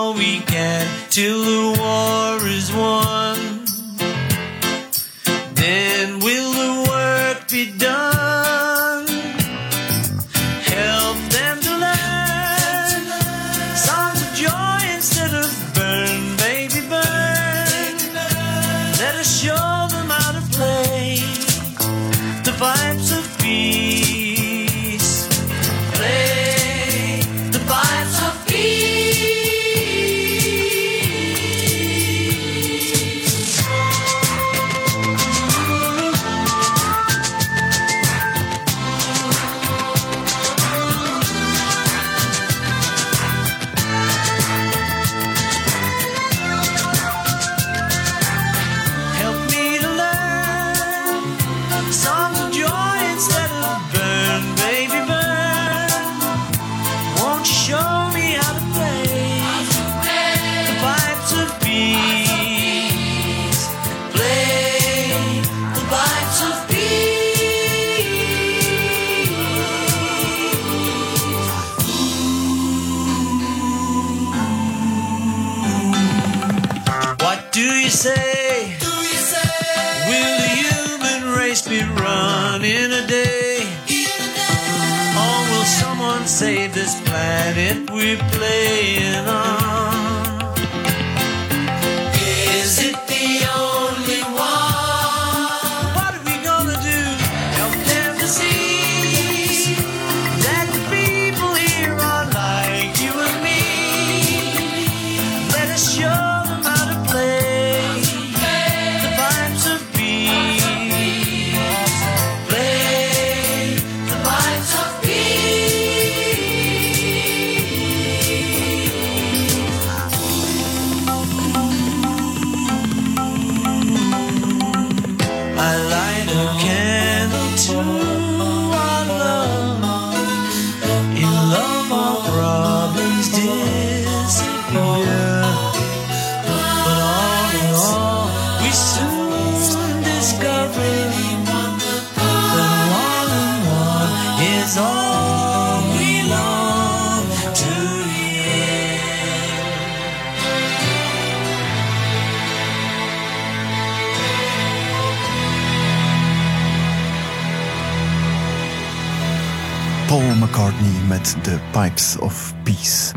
[162.19, 163.13] Of Peace.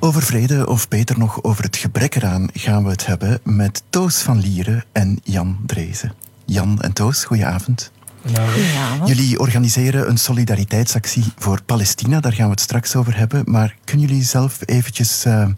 [0.00, 4.18] Over vrede, of beter nog over het gebrek eraan, gaan we het hebben met Toos
[4.18, 6.12] van Lieren en Jan Drezen.
[6.44, 7.92] Jan en Toos, goedenavond.
[8.26, 9.08] Goedenavond.
[9.08, 13.42] Jullie organiseren een solidariteitsactie voor Palestina, daar gaan we het straks over hebben.
[13.46, 15.48] Maar kunnen jullie zelf eventjes eh,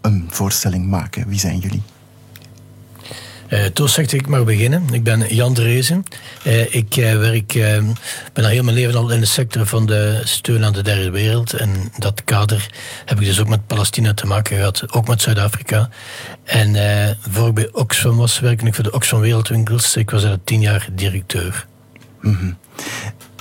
[0.00, 1.28] een voorstelling maken?
[1.28, 1.82] Wie zijn jullie?
[3.48, 4.84] Eh Toos zegt, ik mag beginnen.
[4.92, 6.04] Ik ben Jan Drezen.
[6.42, 7.52] Eh, ik eh, werk,
[8.32, 11.10] ben al heel mijn leven al in de sector van de steun aan de derde
[11.10, 11.52] wereld.
[11.52, 12.70] En in dat kader
[13.04, 15.88] heb ik dus ook met Palestina te maken gehad, ook met Zuid-Afrika.
[16.44, 19.96] En eh, voor ik bij Oxfam was, werkte ik voor de Oxfam Wereldwinkels.
[19.96, 21.66] Ik was daar tien jaar directeur.
[22.20, 22.52] Mhm.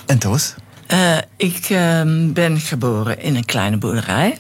[0.05, 0.53] En Toos?
[0.87, 4.37] Eh, ik ehm, ben geboren in een kleine boerderij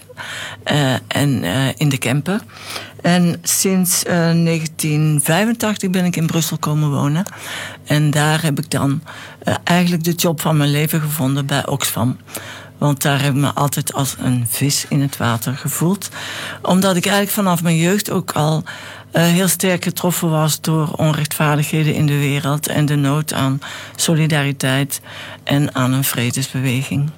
[0.63, 2.41] eh, en eh, in de Kempen.
[3.05, 7.25] En sinds eh, 1985 ben ik in Brussel komen wonen.
[7.85, 9.01] En daar heb ik dan
[9.43, 12.17] eh, eigenlijk de job van mijn leven gevonden bij Oxfam.
[12.77, 16.09] Want daar heb ik me altijd als een vis in het water gevoeld.
[16.61, 18.63] Omdat ik eigenlijk vanaf mijn jeugd ook al
[19.11, 23.59] eh, heel sterk getroffen was door onrechtvaardigheden in de wereld en de nood aan
[23.95, 25.01] solidariteit
[25.43, 27.09] en aan een vredesbeweging.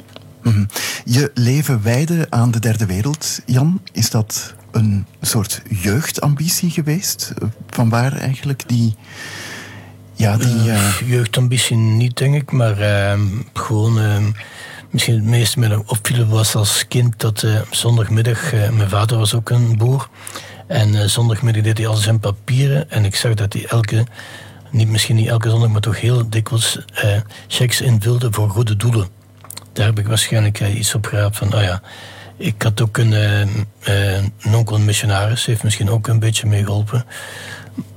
[0.48, 0.66] Mhm.
[1.06, 3.82] Je leven wijden aan de derde wereld, Jan.
[3.92, 7.34] Is dat een soort jeugdambitie geweest?
[7.42, 8.96] Eh, Vanwaar eigenlijk die...
[10.14, 10.72] Ja, die...
[10.72, 13.22] eh, Jeugdambitie niet, denk ik, maar ehm,
[13.54, 14.00] gewoon...
[14.00, 14.32] ehm,
[14.90, 18.54] misschien het meeste me opviel was als kind dat eh, zondagmiddag...
[18.54, 20.10] eh, mijn vader was ook een boer.
[20.68, 22.90] En eh, zondagmiddag deed hij al zijn papieren.
[22.92, 24.06] En ik zag dat hij elke...
[24.72, 26.80] Niet, misschien niet elke zondag, maar toch heel dikwijls...
[26.94, 27.18] eh
[27.48, 29.08] checks invulde voor goede doelen.
[29.78, 31.56] Daar heb ik waarschijnlijk eh, iets op geraapt van...
[31.56, 31.82] Oh ja,
[32.38, 37.06] ik had ook een, eh, eh, een onkel heeft misschien ook een beetje meegeholpen.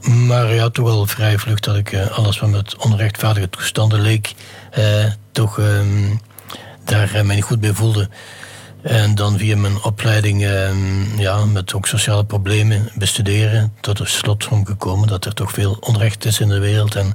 [0.00, 4.34] Maar ja, toch wel vrij vlug dat ik alles wat met onrechtvaardige toestanden leek,
[4.70, 6.16] eh, toch ehm,
[6.84, 8.08] daar mij niet goed bij voelde.
[8.82, 14.66] En dan via mijn opleiding, ehm, ja, met ook sociale problemen bestuderen, tot de slotsom
[14.66, 17.14] gekomen dat er toch veel onrecht is in de wereld en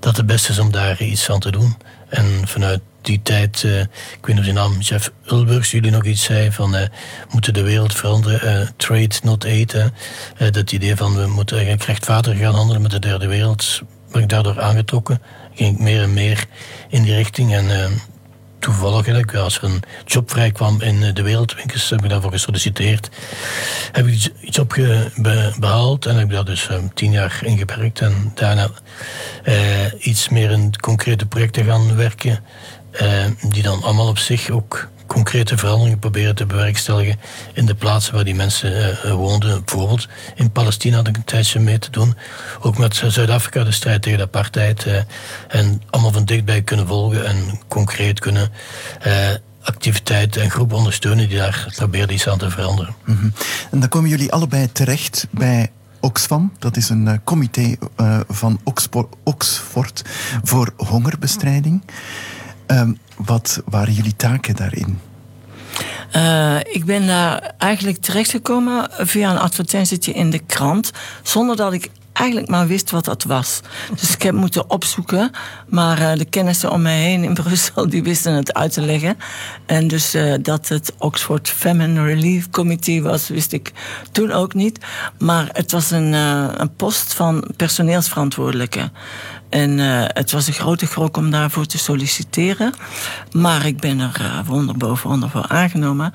[0.00, 1.76] dat het beste is om daar iets aan te doen.
[2.08, 6.22] En vanuit die tijd, eh, ik weet niet of naam Jeff Ulburgs jullie nog iets
[6.24, 6.88] zei van eh,
[7.30, 9.44] moeten de wereld veranderen, eh, trade not.
[9.44, 13.80] Eh, dat idee van we moeten eigenlijk rechtvaardig gaan handelen met de derde wereld,
[14.12, 15.22] ben ik daardoor aangetrokken.
[15.54, 16.44] Ging ik meer en meer
[16.88, 18.00] in die richting en
[18.58, 23.08] toevallig als er een job vrij kwam in de wereldwinkels, heb ik daarvoor gesolliciteerd.
[23.92, 24.30] Heb ik
[24.72, 28.00] ge- be- behaald en heb ik daar dus tien jaar in gewerkt.
[28.00, 28.68] En daarna
[29.98, 32.44] iets meer in concrete projecten gaan werken,
[32.90, 37.20] eh, die dan allemaal op zich ook concrete veranderingen proberen te bewerkstelligen
[37.52, 39.64] in de plaatsen waar die mensen eh, woonden.
[39.64, 42.14] Bijvoorbeeld in Palestina had ik een tijdje mee te doen.
[42.60, 44.84] Ook met Zuid-Afrika, de strijd tegen de apartheid.
[44.84, 45.02] eh,
[45.48, 48.48] en allemaal van dichtbij kunnen volgen en concreet kunnen
[49.00, 49.28] eh,
[49.62, 52.94] activiteiten en groepen ondersteunen die daar proberen iets aan te veranderen.
[53.04, 53.28] mhm.
[53.70, 56.52] En dan komen jullie allebei terecht bij Oxfam.
[56.58, 58.60] Dat is een eh, comité eh, van
[59.24, 60.02] Oxford
[60.42, 61.82] voor hongerbestrijding.
[62.70, 64.98] Ehm, wat waren jullie taken daarin?
[66.10, 70.90] Eh, ik ben daar eigenlijk terechtgekomen via een advertentietje in de krant,
[71.22, 73.60] zonder dat ik eigenlijk maar wist wat dat was.
[74.00, 75.30] Dus ik heb moeten opzoeken,
[75.68, 79.16] maar eh, de kennissen om mij heen in Brussel die wisten het uit te leggen.
[79.66, 83.72] En dus eh, dat het Oxford Famine Relief Committee was, wist ik
[84.12, 84.78] toen ook niet.
[85.18, 88.90] Maar het was een, eh, een post van personeelsverantwoordelijke.
[89.48, 89.78] En
[90.12, 92.74] het was een grote grok om daarvoor te solliciteren.
[93.32, 96.12] Maar ik ben er eh, wonder boven wonder voor aangenomen.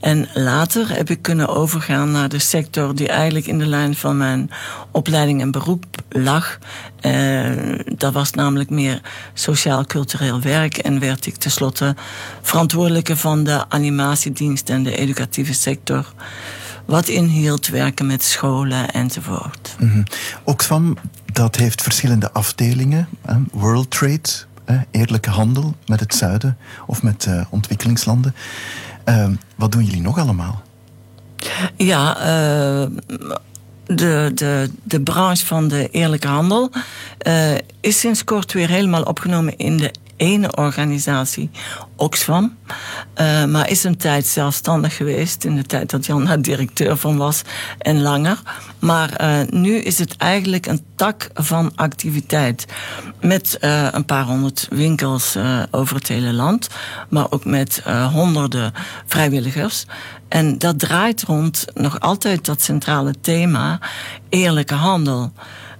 [0.00, 4.16] En later heb ik kunnen overgaan naar de sector die eigenlijk in de lijn van
[4.16, 4.50] mijn
[4.90, 6.58] opleiding en beroep lag.
[7.00, 7.50] Eh,
[7.94, 9.00] dat was namelijk meer
[9.34, 10.76] sociaal-cultureel werk.
[10.76, 11.94] En werd ik tenslotte
[12.42, 16.12] verantwoordelijke van de animatiedienst en de educatieve sector.
[16.84, 19.76] Wat inhield werken met scholen enzovoort.
[19.78, 20.02] Mhm.
[20.44, 20.96] Oxfam,
[21.32, 23.08] dat heeft verschillende afdelingen.
[23.52, 24.28] World Trade,
[24.90, 26.56] eerlijke handel met het zuiden
[26.86, 28.34] of met eh, ontwikkelingslanden.
[29.04, 30.62] Ehm, wat doen jullie nog allemaal?
[31.76, 32.86] Ja, eh,
[33.86, 36.70] de, de, de branche van de eerlijke handel
[37.18, 39.90] eh, is sinds kort weer helemaal opgenomen in de
[40.20, 41.50] ene organisatie,
[41.96, 42.56] Oxfam.
[43.14, 47.16] Eh, maar is een tijd zelfstandig geweest, in de tijd dat Jan daar directeur van
[47.16, 47.42] was
[47.78, 48.42] en langer.
[48.78, 52.66] Maar eh, nu is het eigenlijk een tak van activiteit.
[53.20, 55.36] Met eh, een paar honderd winkels
[55.70, 56.68] over het hele land,
[57.08, 57.82] maar ook met
[58.12, 58.72] honderden
[59.06, 59.86] vrijwilligers.
[60.28, 63.78] En dat draait rond nog altijd dat centrale thema
[64.28, 65.32] eerlijke handel.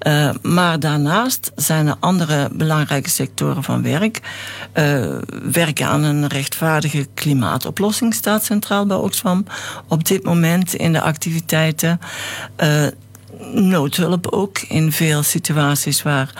[0.06, 4.20] Uh, maar daarnaast zijn er andere belangrijke sectoren van werk.
[4.74, 5.16] Uh,
[5.52, 9.44] werken aan een rechtvaardige klimaatoplossing staat centraal bij Oxfam
[9.89, 12.01] op dit moment in de activiteiten.
[12.62, 12.86] Uh,
[13.52, 16.32] noodhulp ook in veel situaties waar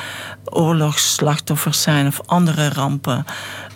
[0.45, 3.25] oorlogsslachtoffers zijn of andere rampen.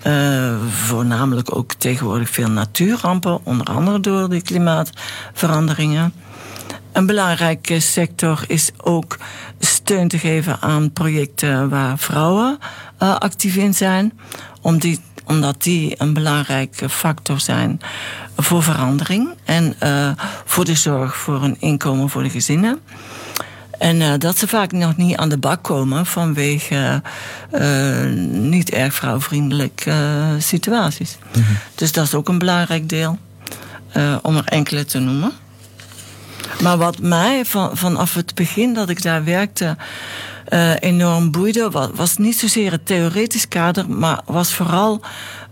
[0.06, 6.12] Uh, voornamelijk ook tegenwoordig veel natuurrampen, onder andere door de klimaatveranderingen.
[6.94, 9.18] Een belangrijke sector is ook
[9.58, 12.58] steun te geven aan projecten waar vrouwen
[13.02, 14.12] uh, actief in zijn,
[14.60, 17.80] om die, omdat die een belangrijke factor zijn
[18.36, 20.10] voor verandering en uh,
[20.44, 22.80] voor de zorg voor een inkomen voor de gezinnen.
[23.78, 27.02] En uh, dat ze vaak nog niet aan de bak komen vanwege
[27.52, 29.94] uh, niet erg vrouwvriendelijke
[30.38, 31.18] situaties.
[31.36, 31.56] Mm -hmm.
[31.74, 33.18] Dus dat is ook een belangrijk deel,
[34.22, 35.32] om er enkele te noemen.
[36.62, 39.76] Maar wat mij van, vanaf het begin dat ik daar werkte
[40.80, 45.00] enorm boeide, was niet zozeer het theoretisch kader, maar was vooral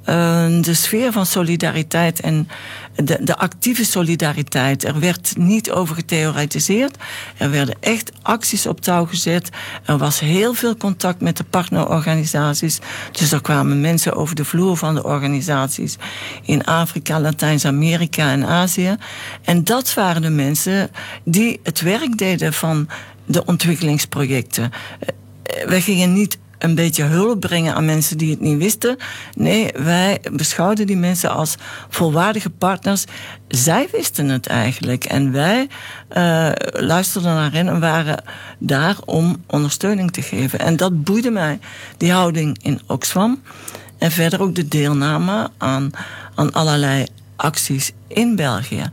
[0.05, 2.49] de sfeer van solidariteit en
[2.95, 4.85] de, de actieve solidariteit.
[4.85, 6.97] Er werd niet over getheoretiseerd.
[7.37, 9.49] Er werden echt acties op touw gezet.
[9.85, 12.79] Er was heel veel contact met de partnerorganisaties.
[13.12, 15.97] Dus er kwamen mensen over de vloer van de organisaties
[16.43, 18.97] in Afrika, Latijns-Amerika en Azië.
[19.45, 20.91] En dat waren de mensen
[21.24, 22.89] die het werk deden van
[23.27, 24.70] de ontwikkelingsprojecten.
[25.66, 28.97] Wij gingen niet een beetje hulp brengen aan mensen die het niet wisten.
[29.35, 31.55] Nee, wij beschouwden die mensen als
[31.89, 33.05] volwaardige partners.
[33.49, 35.05] Zij wisten het eigenlijk.
[35.05, 35.69] En wij
[36.17, 38.25] uh, luisterden naar hen en waren
[38.59, 40.59] daar om ondersteuning te geven.
[40.59, 41.59] En dat boeide mij,
[41.97, 43.43] die houding in Oxfam.
[43.99, 45.91] En verder ook de deelname aan,
[46.35, 47.07] aan allerlei
[47.37, 48.85] acties in België.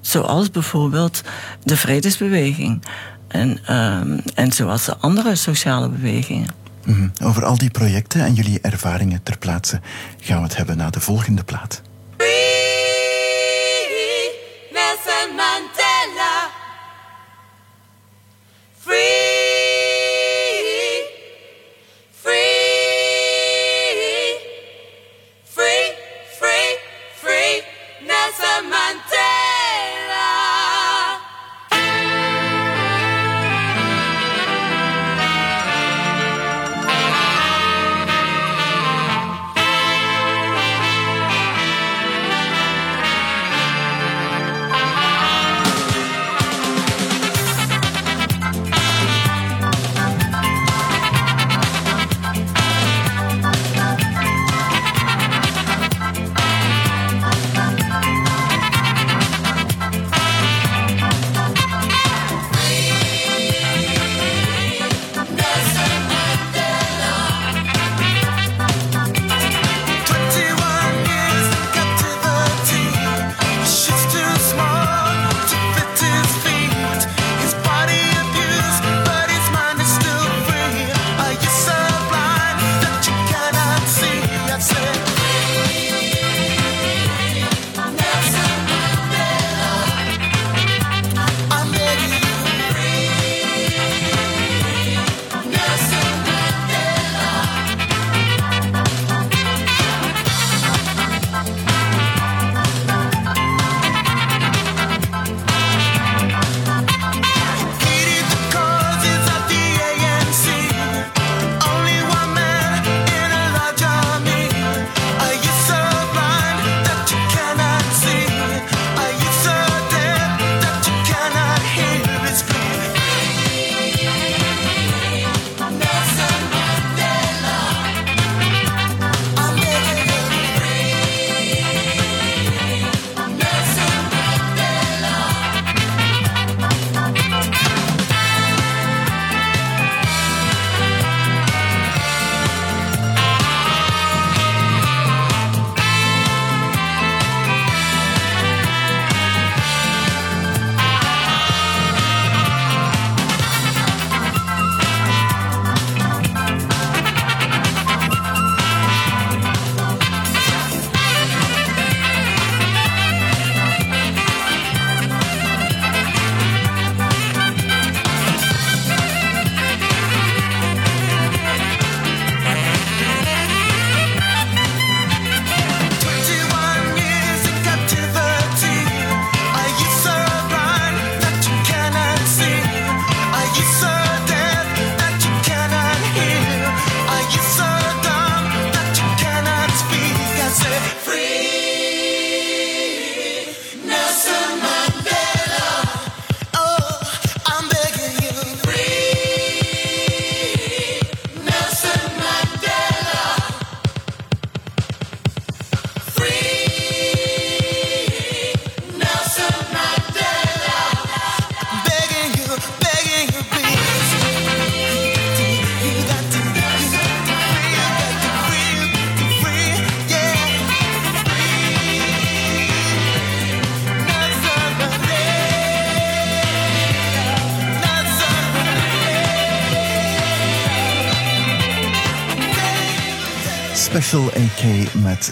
[0.00, 1.22] Zoals bijvoorbeeld
[1.62, 2.82] de Vredesbeweging.
[3.28, 4.00] En, uh,
[4.34, 6.63] en zoals de andere sociale bewegingen.
[6.86, 7.10] -hmm.
[7.22, 9.80] Over al die projecten en jullie ervaringen ter plaatse
[10.20, 11.82] gaan we het hebben na de volgende plaat.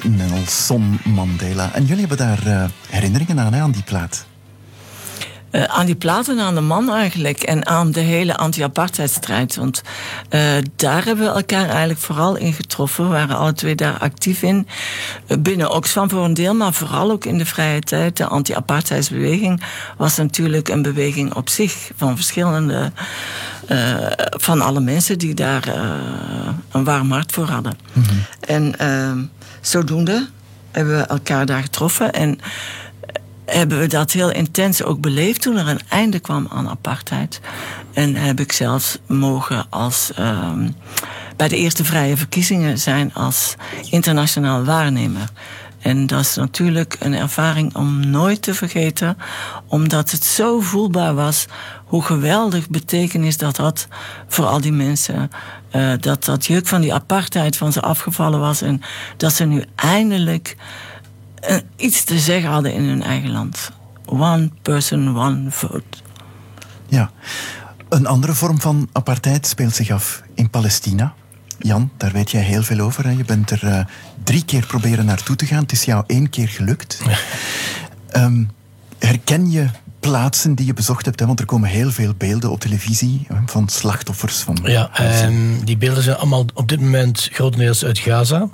[0.02, 1.70] Nelson Mandela.
[1.72, 4.26] En jullie hebben daar eh, herinneringen aan, hè, aan die plaat.
[5.50, 7.42] Eh, aan die platen, aan de man eigenlijk.
[7.42, 9.56] En aan de hele anti-apartheidstrijd.
[9.56, 9.82] Want
[10.28, 13.04] eh, daar hebben we elkaar eigenlijk vooral in getroffen.
[13.04, 14.66] We waren alle twee daar actief in.
[15.38, 18.16] Binnen Oxfam voor een deel, maar vooral ook in de vrije tijd.
[18.16, 19.62] De anti-apartheidsbeweging
[19.96, 21.90] was natuurlijk een beweging op zich.
[21.96, 22.92] Van verschillende...
[24.30, 25.68] van alle mensen die daar
[26.70, 27.76] een warm hart voor hadden.
[28.40, 29.12] En eh,
[29.62, 30.28] zodoende
[30.70, 32.12] hebben we elkaar daar getroffen.
[32.12, 32.38] En
[33.44, 37.40] hebben we dat heel intens ook beleefd toen er een einde kwam aan apartheid.
[37.92, 40.68] En heb ik zelfs mogen als ehm,
[41.36, 43.54] bij de eerste vrije verkiezingen zijn als
[43.90, 45.28] internationaal waarnemer.
[45.78, 49.16] En dat is natuurlijk een ervaring om nooit te vergeten,
[49.66, 51.46] omdat het zo voelbaar was
[51.92, 53.88] hoe geweldig betekenis dat had
[54.28, 55.30] voor al die mensen.
[55.70, 58.82] Eh, dat dat juk van die apartheid van ze afgevallen was en
[59.16, 60.56] dat ze nu eindelijk
[61.34, 63.70] eh, iets te zeggen hadden in hun eigen land.
[64.04, 65.98] One person, one vote.
[66.88, 67.10] Ja.
[67.88, 71.14] Een andere vorm van apartheid speelt zich af in Palestina.
[71.58, 73.04] Jan, daar weet jij heel veel over.
[73.04, 73.10] Hè?
[73.10, 73.84] Je bent er eh,
[74.24, 75.62] drie keer proberen naartoe te gaan.
[75.62, 77.02] Het is jou één keer gelukt.
[78.08, 78.44] Ehm,
[78.98, 79.68] herken je
[80.02, 81.20] plaatsen die je bezocht hebt?
[81.20, 81.26] Hè?
[81.26, 84.36] Want er komen heel veel beelden op televisie hè, van slachtoffers.
[84.36, 88.48] Van Ja, ehm, die beelden zijn allemaal op dit moment grotendeels uit Gaza.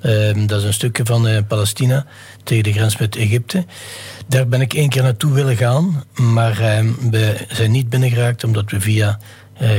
[0.00, 2.06] Ehm, dat is een stukje van eh, Palestina
[2.44, 3.64] tegen de grens met Egypte.
[4.26, 8.70] Daar ben ik één keer naartoe willen gaan, maar ehm, we zijn niet binnengeraakt omdat
[8.70, 9.18] we via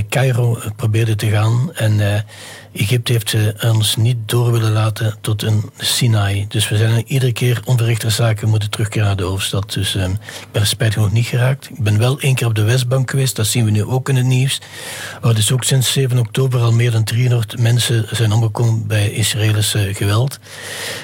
[0.09, 1.73] Cairo eh, probeerden te gaan.
[1.73, 2.21] En eh,
[2.73, 6.45] Egypte heeft ons niet door willen laten tot een Sinai.
[6.47, 9.73] Dus we zijn iedere keer onverrichte zaken moeten terugkeren naar de hoofdstad.
[9.73, 11.69] Dus ehm, ik ben spijtig genoeg niet geraakt.
[11.69, 14.15] Ik ben wel één keer op de Westbank geweest, dat zien we nu ook in
[14.15, 14.61] het nieuws.
[15.21, 19.75] Waar dus ook sinds 7 oktober al meer dan 300 mensen zijn omgekomen bij Israëlisch
[19.91, 20.39] geweld.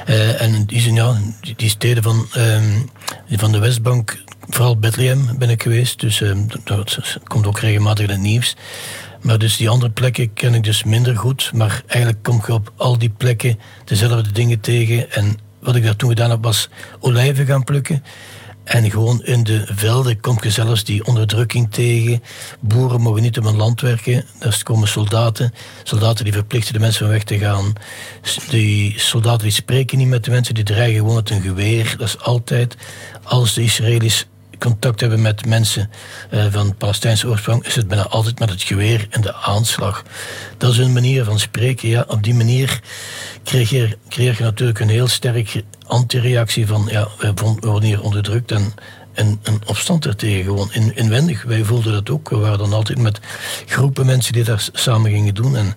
[0.06, 2.80] Eh, en die, zijn, ja, die, die steden van, ehm,
[3.30, 4.18] van de Westbank,
[4.50, 6.00] vooral Bethlehem ben ik geweest.
[6.00, 8.56] Dus ehm, dat, komt ook regelmatig in het nieuws.
[9.22, 11.52] Maar dus die andere plekken ken ik dus minder goed.
[11.54, 15.12] Maar eigenlijk kom je op al die plekken dezelfde dingen tegen.
[15.12, 16.70] En wat ik daar toen gedaan heb, was
[17.00, 18.04] olijven gaan plukken.
[18.68, 22.24] En gewoon in de velden kom je zelfs die onderdrukking tegen.
[22.60, 24.26] Boeren mogen niet op hun land werken.
[24.40, 25.54] Daar komen soldaten.
[25.84, 27.74] Soldaten die verplichten de mensen van weg te gaan.
[28.50, 30.56] Die soldaten die spreken niet met de mensen.
[30.56, 31.96] Die dreigen gewoon met een geweer.
[31.98, 32.78] Dat is altijd.
[33.24, 34.28] Als de Israëli's
[34.60, 35.90] contact hebben met mensen
[36.30, 40.04] eh, van Palestijnse oorsprong, is het bijna altijd met het geweer en de aanslag.
[40.58, 41.90] Dat is een manier van spreken.
[41.90, 42.82] Ja, op die manier
[43.44, 48.74] creëer je, natuurlijk een heel sterk antireactie van ja, we worden hier onderdrukt en,
[49.18, 50.44] en een opstand ertegen.
[50.44, 51.44] Gewoon in, inwendig.
[51.44, 52.30] Wij voelden dat ook.
[52.30, 53.20] We waren dan altijd met
[53.66, 55.56] groepen mensen die daar samen gingen doen.
[55.58, 55.74] En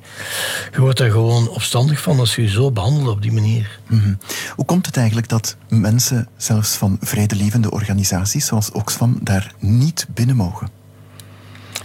[0.73, 3.79] je wordt daar gewoon opstandig van als je je zo behandelt op die manier.
[3.87, 4.15] Mhm.
[4.55, 10.37] Hoe komt het eigenlijk dat mensen, zelfs van vredelievende organisaties zoals Oxfam, daar niet binnen
[10.37, 10.71] mogen?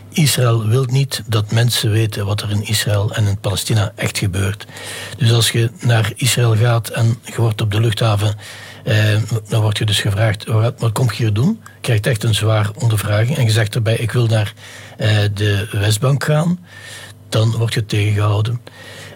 [0.09, 4.65] Israël wil niet dat mensen weten wat er in Israël en in Palestina echt gebeurt.
[5.17, 8.35] Dus als je naar Israël gaat en je wordt op de luchthaven,
[8.85, 9.17] eh,
[9.47, 11.59] dan word je dus gevraagd, wat, wat kom je hier doen?
[11.63, 14.53] Je krijgt echt een zwaar ondervraging en je zegt erbij, ik wil naar
[14.97, 16.59] eh, de Westbank gaan.
[17.29, 18.61] Dan word je tegengehouden.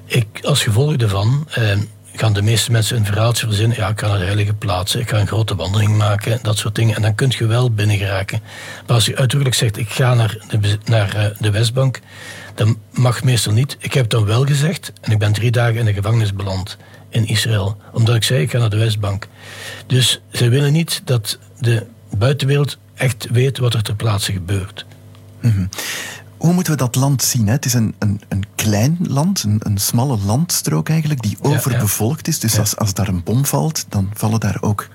[0.06, 1.78] Ik, als gevolg daarvan eh,
[2.14, 3.78] gaan de meeste mensen een verhaaltje verzinnen.
[3.78, 6.76] Ja, ik ga naar de heilige plaatsen, ik ga een grote wandeling maken, dat soort
[6.76, 6.96] dingen.
[6.96, 8.42] En dan kun je wel binnen geraken.
[8.88, 12.00] Maar als je uitdrukkelijk zegt, ik ga naar de, naar, eh, de Westbank,
[12.56, 13.78] dan mag meestal niet.
[13.80, 16.78] Ik heb dan wel gezegd en ik ben drie dagen in de gevangenis beland
[17.10, 17.78] in Israël.
[17.94, 19.28] Omdat ik zei, ik ga naar de Westbank.
[19.86, 21.86] Dus zij willen niet dat de
[22.18, 24.86] buitenwereld echt weet wat er ter plaatse gebeurt.
[25.42, 25.66] Mhm.
[26.38, 27.48] Hoe moeten we dat land zien?
[27.48, 27.54] Hè?
[27.54, 32.40] Het is een, een, een klein land, een, een smalle landstrook eigenlijk, die overbevolkt is.
[32.40, 34.88] Dus als, als daar een bom valt, dan vallen daar ook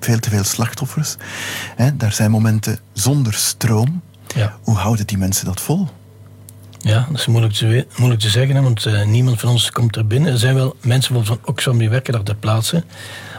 [0.00, 1.16] veel te veel slachtoffers.
[1.76, 1.96] Hè?
[1.96, 4.02] Daar zijn momenten zonder stroom.
[4.34, 4.56] Ja.
[4.62, 5.88] Hoe houden die mensen dat vol?
[6.82, 9.96] Ja, dat is moeilijk te, moeilijk te zeggen, hè, want eh, niemand van ons komt
[9.96, 10.32] er binnen.
[10.32, 12.84] Er zijn wel mensen bijvoorbeeld van Oxfam die werken daar ter plaatse.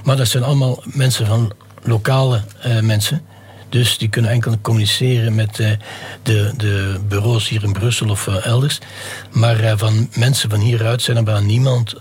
[0.04, 1.52] Maar dat zijn allemaal mensen van
[1.84, 3.22] lokale eh, mensen.
[3.70, 5.72] Dus die kunnen enkel communiceren met eh,
[6.24, 8.80] de, de bureaus hier in Brussel of elders.
[9.32, 11.96] Maar van mensen van hieruit zijn er bijna niemand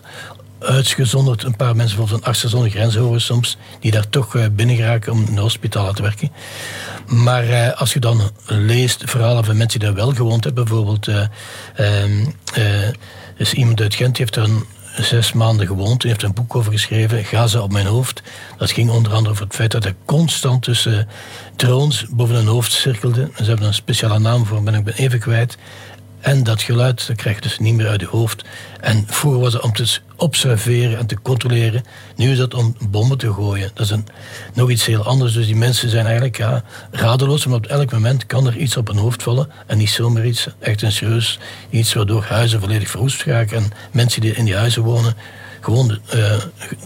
[0.60, 1.42] uitgezonderd.
[1.42, 4.76] Een paar mensen bijvoorbeeld van Artsen zonder Grenzen horen soms, die daar toch eh, binnen
[4.76, 6.30] geraken om in de hospitalen te werken.
[7.10, 11.08] Maar eh, als je dan leest verhalen van mensen die daar wel gewoond hebben, bijvoorbeeld
[11.08, 11.24] eh,
[11.74, 12.88] ehm, eh,
[13.36, 14.64] is iemand uit Gent die heeft er een
[15.04, 18.22] zes maanden gewoond en heeft een boek over geschreven, Gaza op mijn hoofd.
[18.56, 21.08] Dat ging onder andere over het feit dat hij constant tussen
[21.56, 23.30] drones boven hun hoofd cirkelde.
[23.36, 25.56] Ze hebben er een speciale naam voor, ben ik ben even kwijt.
[26.20, 28.44] En dat geluid dat krijg dus niet meer uit je hoofd.
[28.80, 31.82] En vroeger was het om te observeren en te controleren.
[32.16, 33.70] Nu is dat om bommen te gooien.
[33.74, 34.06] Dat is een,
[34.54, 35.32] nog iets heel anders.
[35.32, 37.46] Dus die mensen zijn eigenlijk ja, radeloos.
[37.46, 39.48] Maar op elk moment kan er iets op hun hoofd vallen.
[39.66, 41.38] En niet zomaar iets, echt een serieus
[41.70, 43.56] iets waardoor huizen volledig verwoest raken.
[43.56, 45.14] En mensen die in die huizen wonen
[45.60, 46.32] gewoon eh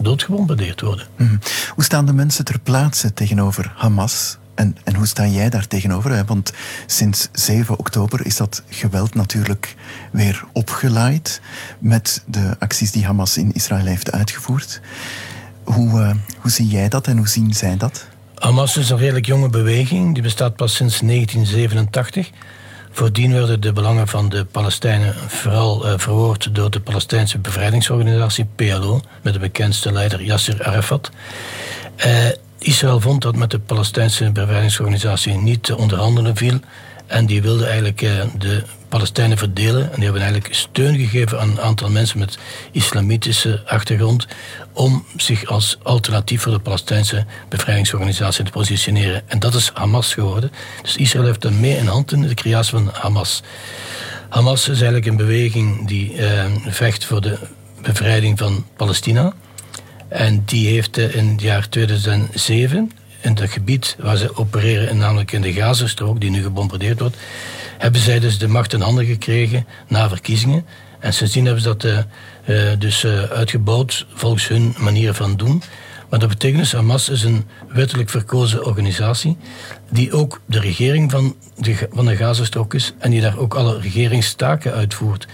[0.01, 1.07] doodgebombardeerd worden.
[1.15, 1.37] Mhm.
[1.69, 4.37] Hoe staan de mensen ter plaatse tegenover Hamas?
[4.55, 6.25] En, en hoe sta jij daar tegenover?
[6.25, 6.53] Want
[6.85, 9.75] sinds 7 oktober is dat geweld natuurlijk
[10.11, 11.41] weer opgelaaid
[11.79, 14.81] met de acties die Hamas in Israël heeft uitgevoerd.
[15.63, 18.07] Hoe, eh, hoe zie jij dat en hoe zien zij dat?
[18.35, 20.13] Hamas is een redelijk jonge beweging.
[20.13, 22.29] Die bestaat pas sinds 1987.
[22.91, 29.01] Voordien werden de belangen van de Palestijnen vooral eh, verwoord door de Palestijnse bevrijdingsorganisatie PLO,
[29.21, 31.11] met de bekendste leider Yasser Arafat.
[31.95, 32.27] Eh,
[32.65, 36.59] Israël vond dat met de Palestijnse bevrijdingsorganisatie niet te onderhandelen viel.
[37.07, 39.81] En die wilde eigenlijk eh, de Palestijnen verdelen.
[39.81, 42.37] En die hebben eigenlijk steun gegeven aan een aantal mensen met
[42.71, 44.27] islamitische achtergrond.
[44.73, 49.21] om zich als alternatief voor de Palestijnse bevrijdingsorganisatie te positioneren.
[49.29, 50.51] En dat is Hamas geworden.
[50.81, 53.43] Dus Israël heeft er mee in hand in de creatie van Hamas.
[54.29, 57.37] Hamas is eigenlijk een beweging die eh, vecht voor de
[57.81, 59.33] bevrijding van Palestina.
[60.07, 62.91] En die heeft eh, in het jaar 2007,
[63.21, 67.17] in het gebied waar ze opereren, namelijk in de Gazastrook, die nu gebombardeerd wordt,
[67.77, 70.65] hebben zij dus de macht in handen gekregen na verkiezingen.
[70.99, 75.63] En sindsdien hebben ze dat eh, eh, dus uitgebouwd volgens hun manier van doen.
[76.09, 79.37] Maar dat betekent dus, Hamas is een wettelijk verkozen organisatie
[79.89, 83.79] die ook de regering van de, van de Gazastrook is en die daar ook alle
[83.79, 85.27] regeringstaken uitvoert.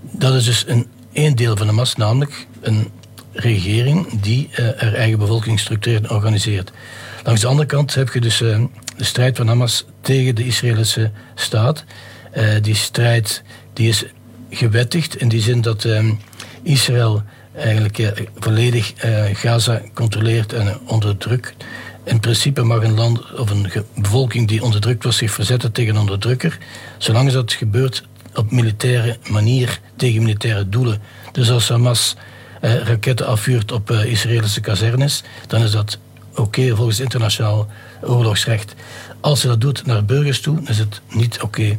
[0.00, 2.90] Dat is dus een, één deel van Hamas, namelijk een
[3.32, 6.72] regering die uh, haar eigen bevolking structureert en organiseert.
[7.24, 8.62] Langs de andere kant heb je dus uh,
[8.96, 11.84] de strijd van Hamas tegen de Israëlische staat.
[12.36, 13.42] Uh, die strijd
[13.72, 14.04] die is
[14.50, 15.86] gewettigd in die zin dat
[16.62, 17.22] Israël
[17.54, 18.92] eigenlijk volledig
[19.32, 21.54] Gaza controleert en onderdrukt.
[22.04, 26.00] In principe mag een land of een bevolking die onderdrukt was zich verzetten tegen een
[26.00, 26.58] onderdrukker,
[26.98, 28.04] zolang dat gebeurt
[28.34, 31.00] op militaire manier tegen militaire doelen.
[31.32, 32.16] Dus als Hamas
[32.60, 35.98] eh, raketten afvuurt op eh, Israëlische kazernes, dan is dat
[36.34, 37.68] oké volgens internationaal
[38.02, 38.74] oorlogsrecht.
[39.20, 41.78] Als ze dat doet naar burgers toe, is het niet oké.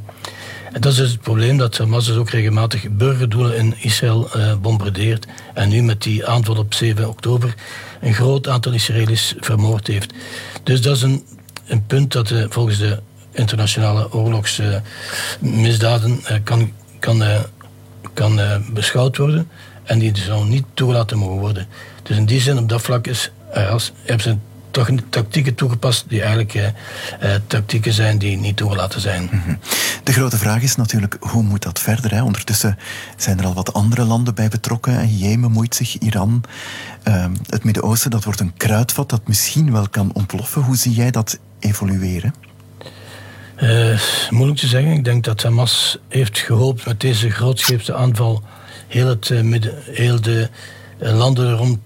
[0.72, 4.56] En dat is dus het probleem dat Hamas dus ook regelmatig burgerdoelen in Israël eh,
[4.56, 5.28] bombardeert.
[5.53, 7.56] En nu met die aanval op 7 oktober
[8.02, 10.14] een groot aantal Israëli's vermoord heeft.
[10.64, 11.26] Dus dat is een,
[11.66, 12.99] een punt dat eh, volgens de
[13.32, 17.40] internationale oorlogsmisdaden eh, kan, kan, eh,
[18.14, 19.49] kan eh, beschouwd worden.
[19.91, 21.68] En die zou niet toegelaten mogen worden.
[22.03, 23.31] Dus in die zin, op dat vlak is,
[23.69, 24.38] als, hebben ze
[24.72, 26.65] toch tactieken toegepast die eigenlijk eh,
[27.19, 29.30] eh, tactieken zijn die niet toegelaten zijn.
[30.03, 32.11] De grote vraag is natuurlijk, hoe moet dat verder?
[32.11, 32.23] Hè?
[32.23, 32.77] Ondertussen
[33.18, 35.18] zijn er al wat andere landen bij betrokken.
[35.18, 36.43] Jemen moeit zich, Iran.
[37.07, 40.61] Uh, het Midden-Oosten, dat wordt een kruidvat dat misschien wel kan ontploffen.
[40.61, 42.34] Hoe zie jij dat evolueren?
[43.63, 43.99] Uh,
[44.30, 44.91] moeilijk te zeggen.
[44.91, 48.43] Ik denk dat Hamas heeft gehoopt met deze grootscheepse aanval
[48.91, 50.49] heel, het, midden, heel de
[51.01, 51.80] uh, landen rond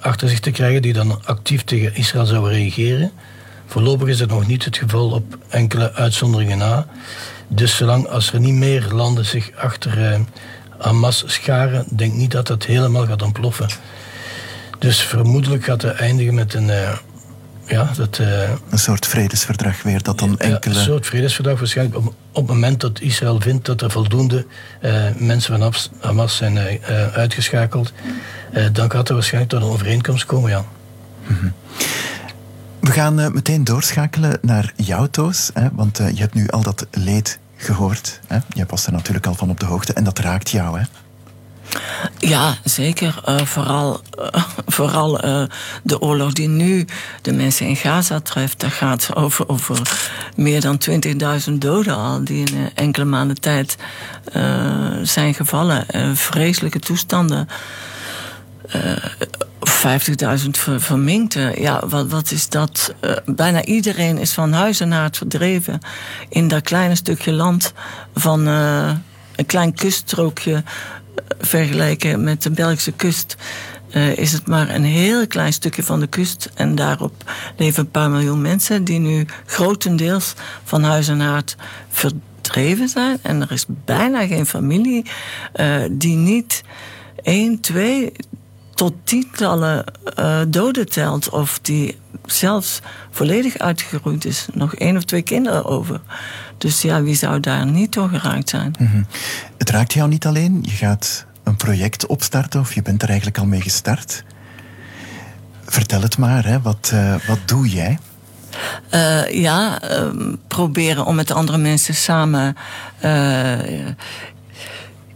[0.00, 3.12] achter zich te krijgen die dan actief tegen Israël zouden reageren.
[3.66, 6.86] Voorlopig is dat nog niet het geval op enkele uitzonderingen na.
[7.48, 10.20] Dus zolang als er niet meer landen zich achter
[10.78, 13.68] Hamas scharen, denk niet dat dat helemaal gaat ontploffen.
[14.78, 16.70] Dus vermoedelijk gaat het eindigen met een
[17.66, 20.74] ja, dat, uh, een soort vredesverdrag weer, dat dan enkele...
[20.74, 24.46] Ja, een soort vredesverdrag waarschijnlijk op, op het moment dat Israël vindt dat er voldoende
[24.82, 27.92] uh, mensen van Hamas zijn uh, uitgeschakeld,
[28.72, 30.64] dan gaat er waarschijnlijk tot een overeenkomst komen, ja.
[31.26, 31.52] Mm -hmm.
[32.80, 37.38] We gaan meteen doorschakelen naar jouw Toos, hè, want je hebt nu al dat leed
[37.56, 38.20] gehoord.
[38.26, 38.38] Hè?
[38.48, 40.84] Je was er natuurlijk al van op de hoogte en dat raakt jou, hè?
[42.18, 43.20] Ja, zeker.
[43.28, 44.44] Uh, vooral uh,
[44.76, 45.42] vooral uh,
[45.82, 46.84] de oorlog die nu
[47.22, 48.60] de mensen in Gaza treft.
[48.60, 49.80] Dat gaat over, over
[50.36, 50.80] meer dan
[51.48, 53.76] 20.000 doden al, die in enkele maanden tijd
[55.02, 55.86] zijn gevallen.
[56.16, 57.48] vreselijke toestanden.
[58.68, 61.60] 50.000 ver, verminkten.
[61.60, 62.94] Ja, wat, wat is dat?
[63.24, 65.78] bijna iedereen is van huis en haard verdreven.
[66.28, 67.72] In dat kleine stukje land
[68.14, 70.62] van een klein kuststrookje
[71.38, 73.36] vergelijken met de Belgische kust,
[73.92, 76.50] uh, is het maar een heel klein stukje van de kust.
[76.54, 80.34] En daarop leven een paar miljoen mensen die nu grotendeels
[80.64, 81.56] van huis en haard
[81.88, 83.18] verdreven zijn.
[83.22, 85.06] En er is bijna geen familie
[85.56, 86.62] uh, die niet
[87.22, 88.12] één, twee
[88.74, 89.84] tot tientallen
[90.18, 91.28] uh, doden telt.
[91.28, 92.80] Of die zelfs
[93.10, 94.46] volledig uitgeroeid is.
[94.52, 96.00] Nog één of twee kinderen over.
[96.58, 98.74] Dus ja, wie zou daar niet door geraakt zijn?
[98.78, 99.02] Mhm.
[99.58, 100.58] Het raakt jou niet alleen.
[100.62, 104.24] Je gaat een project opstarten of je bent er eigenlijk al mee gestart.
[105.64, 106.60] Vertel het maar, hè.
[106.60, 107.98] Wat, eh, wat doe jij?
[108.90, 112.56] Eh, ja, ehm, proberen om met andere mensen samen
[112.98, 113.58] eh,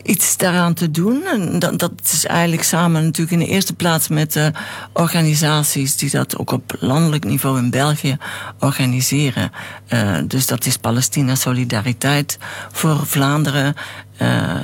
[0.07, 1.25] iets daaraan te doen.
[1.27, 4.51] En dat, dat is eigenlijk samen natuurlijk in de eerste plaats met de
[4.93, 8.17] organisaties die dat ook op landelijk niveau in België
[8.59, 9.51] organiseren.
[9.87, 12.39] Eh, dus dat is Palestina Solidariteit
[12.73, 13.75] voor Vlaanderen.
[14.17, 14.63] eh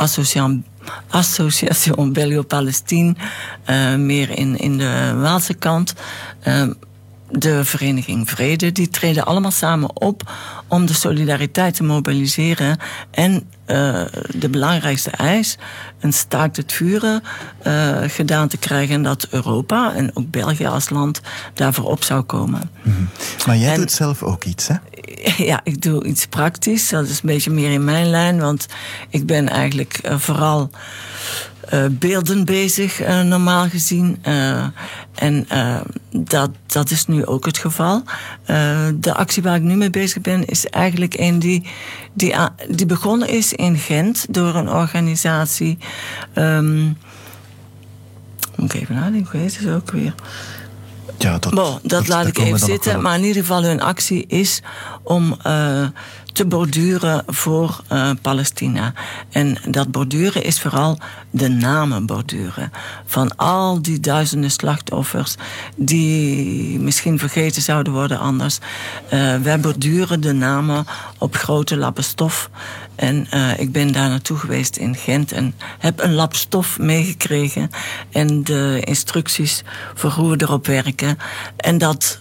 [0.00, 0.64] Association,
[1.10, 3.14] Association Belgo-Palestine,
[3.64, 5.94] eh, meer in, in de Waalse kant.
[7.30, 10.32] De Vereniging Vrede, die treden allemaal samen op
[10.66, 12.78] om de solidariteit te mobiliseren
[13.10, 14.02] en eh,
[14.34, 15.58] de belangrijkste eis,
[16.00, 17.22] een staakt het vuren,
[17.62, 21.20] eh, gedaan te krijgen en dat Europa en ook België als land
[21.54, 22.70] daarvoor op zou komen.
[23.46, 24.74] Maar jij doet zelf ook iets, hè?
[25.50, 26.88] Ja, ik doe iets praktisch.
[26.88, 28.66] Dat is een beetje meer in mijn lijn, want
[29.08, 30.70] ik ben eigenlijk eh, vooral
[31.70, 34.18] eh, beelden bezig, eh, normaal gezien.
[34.22, 34.64] Eh,
[35.14, 35.46] en
[36.10, 38.02] dat, dat is nu ook het geval.
[38.94, 41.66] De actie waar ik nu mee bezig ben, is eigenlijk een die,
[42.12, 42.34] die,
[42.68, 45.78] die begonnen is in Gent door een organisatie.
[46.32, 46.84] ehm,
[48.56, 50.14] moet ik even nadenken, hoe heet het ook weer?
[51.18, 53.02] Ja, dat, Bon, dat, laat daar ik even zitten.
[53.02, 54.62] Maar in ieder geval, hun actie is
[55.02, 55.36] om
[56.32, 58.92] te borduren voor eh, Palestina.
[59.30, 60.98] En dat borduren is vooral
[61.30, 62.72] de namen borduren.
[63.06, 65.34] Van al die duizenden slachtoffers
[65.76, 68.58] die misschien vergeten zouden worden anders.
[69.08, 70.86] Eh, wij borduren de namen
[71.18, 72.50] op grote lappen stof.
[72.94, 77.70] En eh, ik ben daar naartoe geweest in Gent en heb een lap stof meegekregen.
[78.10, 79.62] En de instructies
[79.94, 81.18] voor hoe we erop werken.
[81.56, 82.18] En dat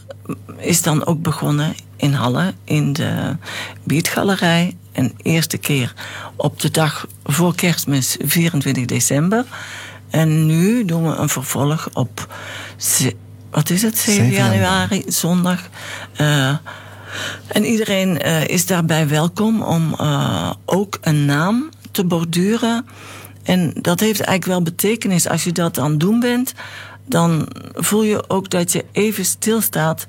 [0.57, 3.35] is dan ook begonnen in Halle, in de
[3.83, 4.75] Beatgalerij.
[4.91, 5.93] En eerste keer
[6.35, 9.45] op de dag voor kerstmis, 24 december.
[10.09, 12.33] En nu doen we een vervolg op,
[13.51, 14.59] wat is het, 7 7 januari.
[14.59, 15.69] januari, zondag.
[16.15, 16.55] Eh,
[17.47, 22.85] en iedereen eh, is daarbij welkom om eh, ook een naam te borduren.
[23.43, 25.27] En dat heeft eigenlijk wel betekenis.
[25.27, 26.53] Als je dat aan het doen bent,
[27.05, 30.05] dan voel je ook dat je even stilstaat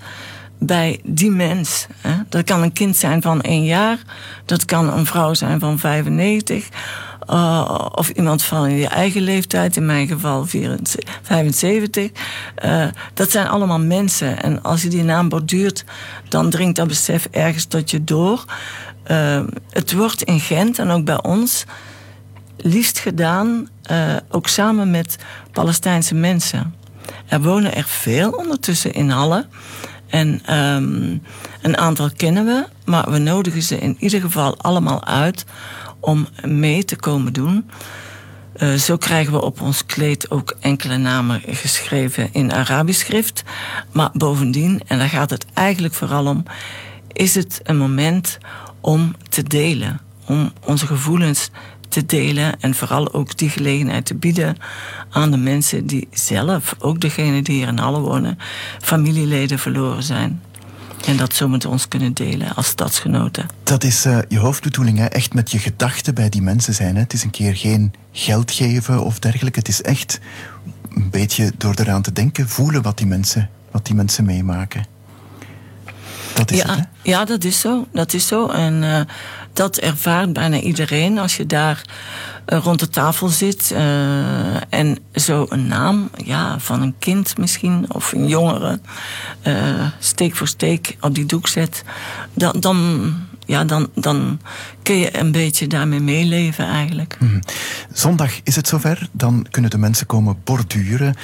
[0.60, 1.86] bij die mens.
[2.00, 2.14] Hè?
[2.28, 3.98] Dat kan een kind zijn van één jaar,
[4.44, 6.68] dat kan een vrouw zijn van 95.
[7.26, 12.10] eh, of iemand van je eigen leeftijd, in mijn geval 74, 75.
[12.54, 14.42] Eh, dat zijn allemaal mensen.
[14.42, 15.84] En als je die naam borduurt,
[16.28, 18.44] dan dringt dat besef ergens tot je door.
[19.02, 21.64] Eh, het wordt in Gent en ook bij ons
[22.56, 23.68] liefst gedaan,
[24.30, 25.16] ook samen met
[25.52, 26.74] Palestijnse mensen.
[27.26, 29.46] Er wonen er veel ondertussen in Halle.
[30.10, 31.16] En ehm,
[31.62, 35.44] een aantal kennen we, maar we nodigen ze in ieder geval allemaal uit
[36.00, 37.70] om mee te komen doen.
[38.52, 43.42] Eh, zo krijgen we op ons kleed ook enkele namen geschreven in Arabisch schrift.
[43.92, 46.42] Maar bovendien, en daar gaat het eigenlijk vooral om,
[47.12, 48.38] is het een moment
[48.80, 50.00] om te delen.
[50.26, 51.50] Om onze gevoelens
[51.90, 54.56] te delen en vooral ook die gelegenheid te bieden
[55.10, 58.38] aan de mensen die zelf, ook degene die hier in Halle wonen,
[58.80, 60.40] familieleden verloren zijn.
[61.06, 63.46] En dat zo met ons kunnen delen als stadsgenoten.
[63.62, 65.04] Dat is eh, je hoofdbedoeling, hè?
[65.04, 66.94] echt met je gedachten bij die mensen zijn.
[66.94, 67.00] Hè?
[67.00, 69.58] Het is een keer geen geld geven of dergelijke.
[69.58, 70.20] Het is echt
[70.94, 74.84] een beetje door eraan te denken, voelen wat die mensen, wat die mensen meemaken.
[76.34, 77.10] Dat is ja, het, hè?
[77.10, 77.86] ja, dat is zo.
[77.92, 78.48] Dat is zo.
[78.48, 79.00] En eh,
[79.52, 81.82] dat ervaart bijna iedereen als je daar
[82.44, 83.70] eh, rond de tafel zit.
[83.70, 88.80] eh, en zo een naam ja, van een kind misschien, of een jongere,
[89.42, 91.82] eh, steek voor steek op die doek zet.
[92.34, 93.12] Dan, dan,
[93.46, 94.40] ja, dan, dan
[94.82, 97.16] kun je een beetje daarmee meeleven eigenlijk.
[97.20, 97.40] Mhm.
[97.92, 99.08] Zondag is het zover.
[99.12, 101.14] Dan kunnen de mensen komen borduren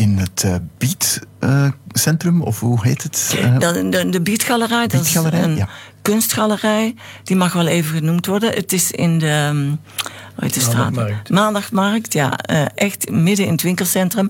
[0.00, 3.34] in het uh, Beat-centrum, of hoe heet het?
[3.38, 5.68] Eh, De, de, de Beatgalerij, dat is een ja.
[6.02, 6.94] kunstgalerij.
[7.24, 8.52] Die mag wel even genoemd worden.
[8.52, 9.46] Het is in de...
[9.50, 9.66] um,
[10.34, 10.90] Hoe heet de straat?
[10.92, 11.30] Maandagmarkt.
[11.30, 12.36] Maandagmarkt, ja.
[12.38, 14.28] eh, echt midden in het winkelcentrum.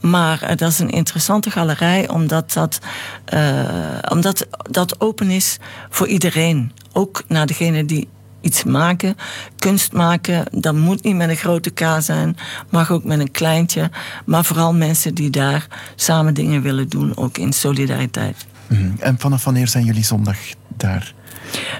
[0.00, 2.78] Maar eh, dat is een interessante galerij, omdat dat,
[3.24, 5.58] eh, omdat dat open is
[5.90, 6.72] voor iedereen.
[6.92, 8.08] Ook naar degene die
[8.48, 9.16] iets maken,
[9.58, 10.44] kunst maken.
[10.50, 12.36] Dat moet niet met een grote K zijn,
[12.70, 13.90] mag ook met een kleintje.
[14.24, 15.66] Maar vooral mensen die daar
[15.96, 18.46] samen dingen willen doen, ook in solidariteit.
[18.66, 18.90] mhm.
[18.98, 20.36] En vanaf wanneer zijn jullie zondag
[20.76, 21.14] daar?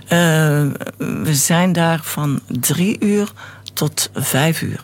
[0.09, 0.67] Eh,
[0.99, 3.33] we zijn daar van drie uur
[3.75, 4.81] tot vijf uur.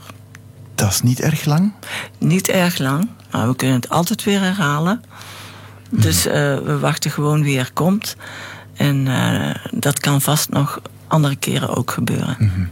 [0.74, 1.72] Dat is niet erg lang?
[2.18, 5.02] Niet erg lang, maar we kunnen het altijd weer herhalen.
[5.90, 8.16] Dus eh, we wachten gewoon wie er komt.
[8.74, 10.80] En eh, dat kan vast nog
[11.14, 12.36] andere keren ook gebeuren.
[12.38, 12.64] Mhm.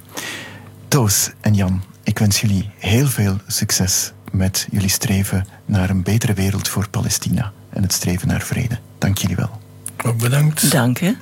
[0.88, 6.32] Toos en Jan, ik wens jullie heel veel succes met jullie streven naar een betere
[6.32, 8.78] wereld voor Palestina en het streven naar vrede.
[8.98, 9.60] Dank jullie wel.
[10.04, 10.70] Ook bedankt.
[10.70, 11.16] Dank je.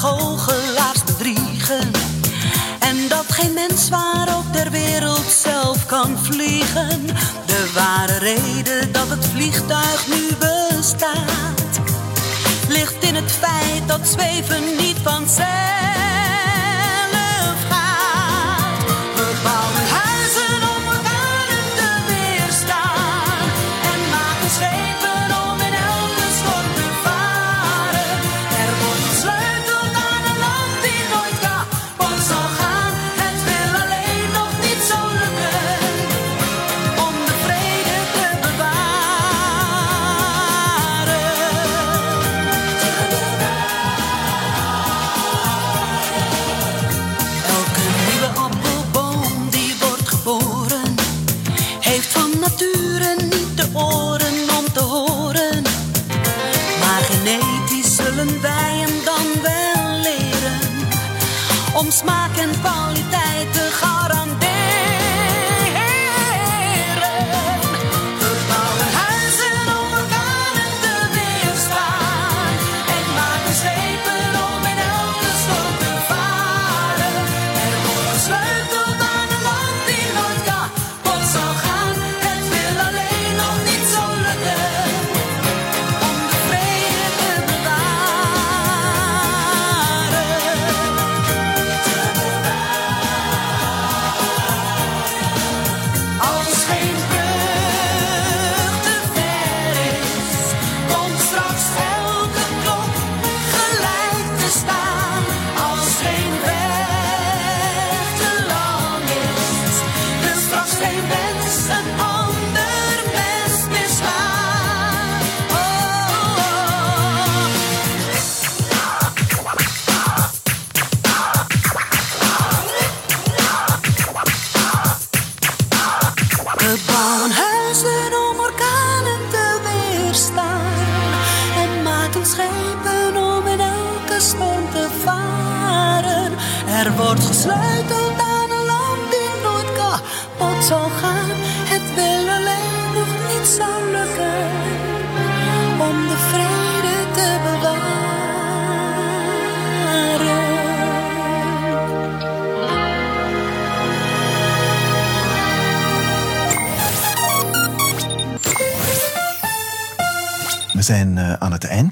[0.00, 1.90] Goochelaars bedriegen.
[2.78, 7.06] En dat geen mens waar ook ter wereld zelf kan vliegen.
[7.46, 11.80] De ware reden dat het vliegtuig nu bestaat,
[12.68, 16.29] ligt in het feit dat zweven niet vanzelf
[61.90, 63.99] smaak en kwaliteit te garanderen.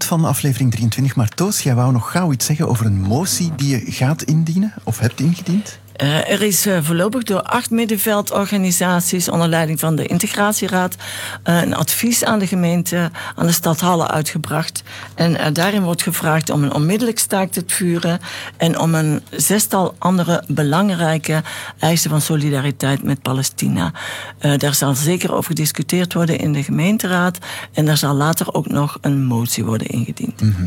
[0.08, 3.68] Van aflevering 23, maar Toos, jij wou nog gauw iets zeggen over een motie die
[3.68, 5.78] je gaat indienen of hebt ingediend?
[5.98, 10.96] Eh, er is eh, voorlopig door acht middenveldorganisaties onder leiding van de Integratieraad
[11.42, 14.77] eh, een advies aan de gemeente, aan de stad Halle uitgebracht.
[15.14, 18.20] En eh, daarin wordt gevraagd om een onmiddellijk staakt het vuren
[18.56, 21.42] en om een zestal andere belangrijke
[21.78, 23.92] eisen van solidariteit met Palestina.
[24.38, 27.38] Eh, daar zal zeker over gediscuteerd worden in de gemeenteraad
[27.72, 30.40] en daar zal later ook nog een motie worden ingediend.
[30.40, 30.66] Mhm.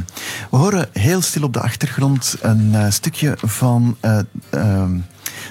[0.49, 4.97] We horen heel stil op de achtergrond een eh, stukje van eh, ehm,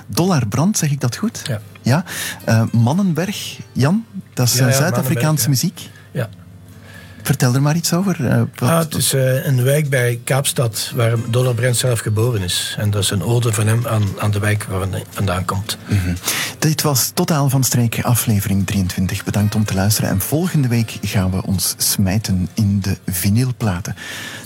[0.07, 1.43] Dollar Brand, zeg ik dat goed?
[1.47, 1.61] Ja.
[1.83, 2.05] ja?
[2.45, 4.05] Eh, Mannenberg, Jan,
[4.35, 5.91] dat is Ja, ja, Zuid-Afrikaanse muziek.
[7.23, 8.27] Vertel er maar iets over.
[8.27, 12.75] eh, Ah, het is eh, een wijk bij Kaapstad waar Dollar Brent zelf geboren is.
[12.79, 15.79] En dat is een ode van hem aan, aan de wijk waar hij vandaan komt.
[15.89, 16.15] Mhm.
[16.59, 19.25] Dit was Totaal van Streek, aflevering 23.
[19.25, 20.11] Bedankt om te luisteren.
[20.11, 23.95] En volgende week gaan we ons smijten in de vinylplaten.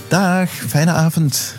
[0.09, 1.55] Dag, fijne avond.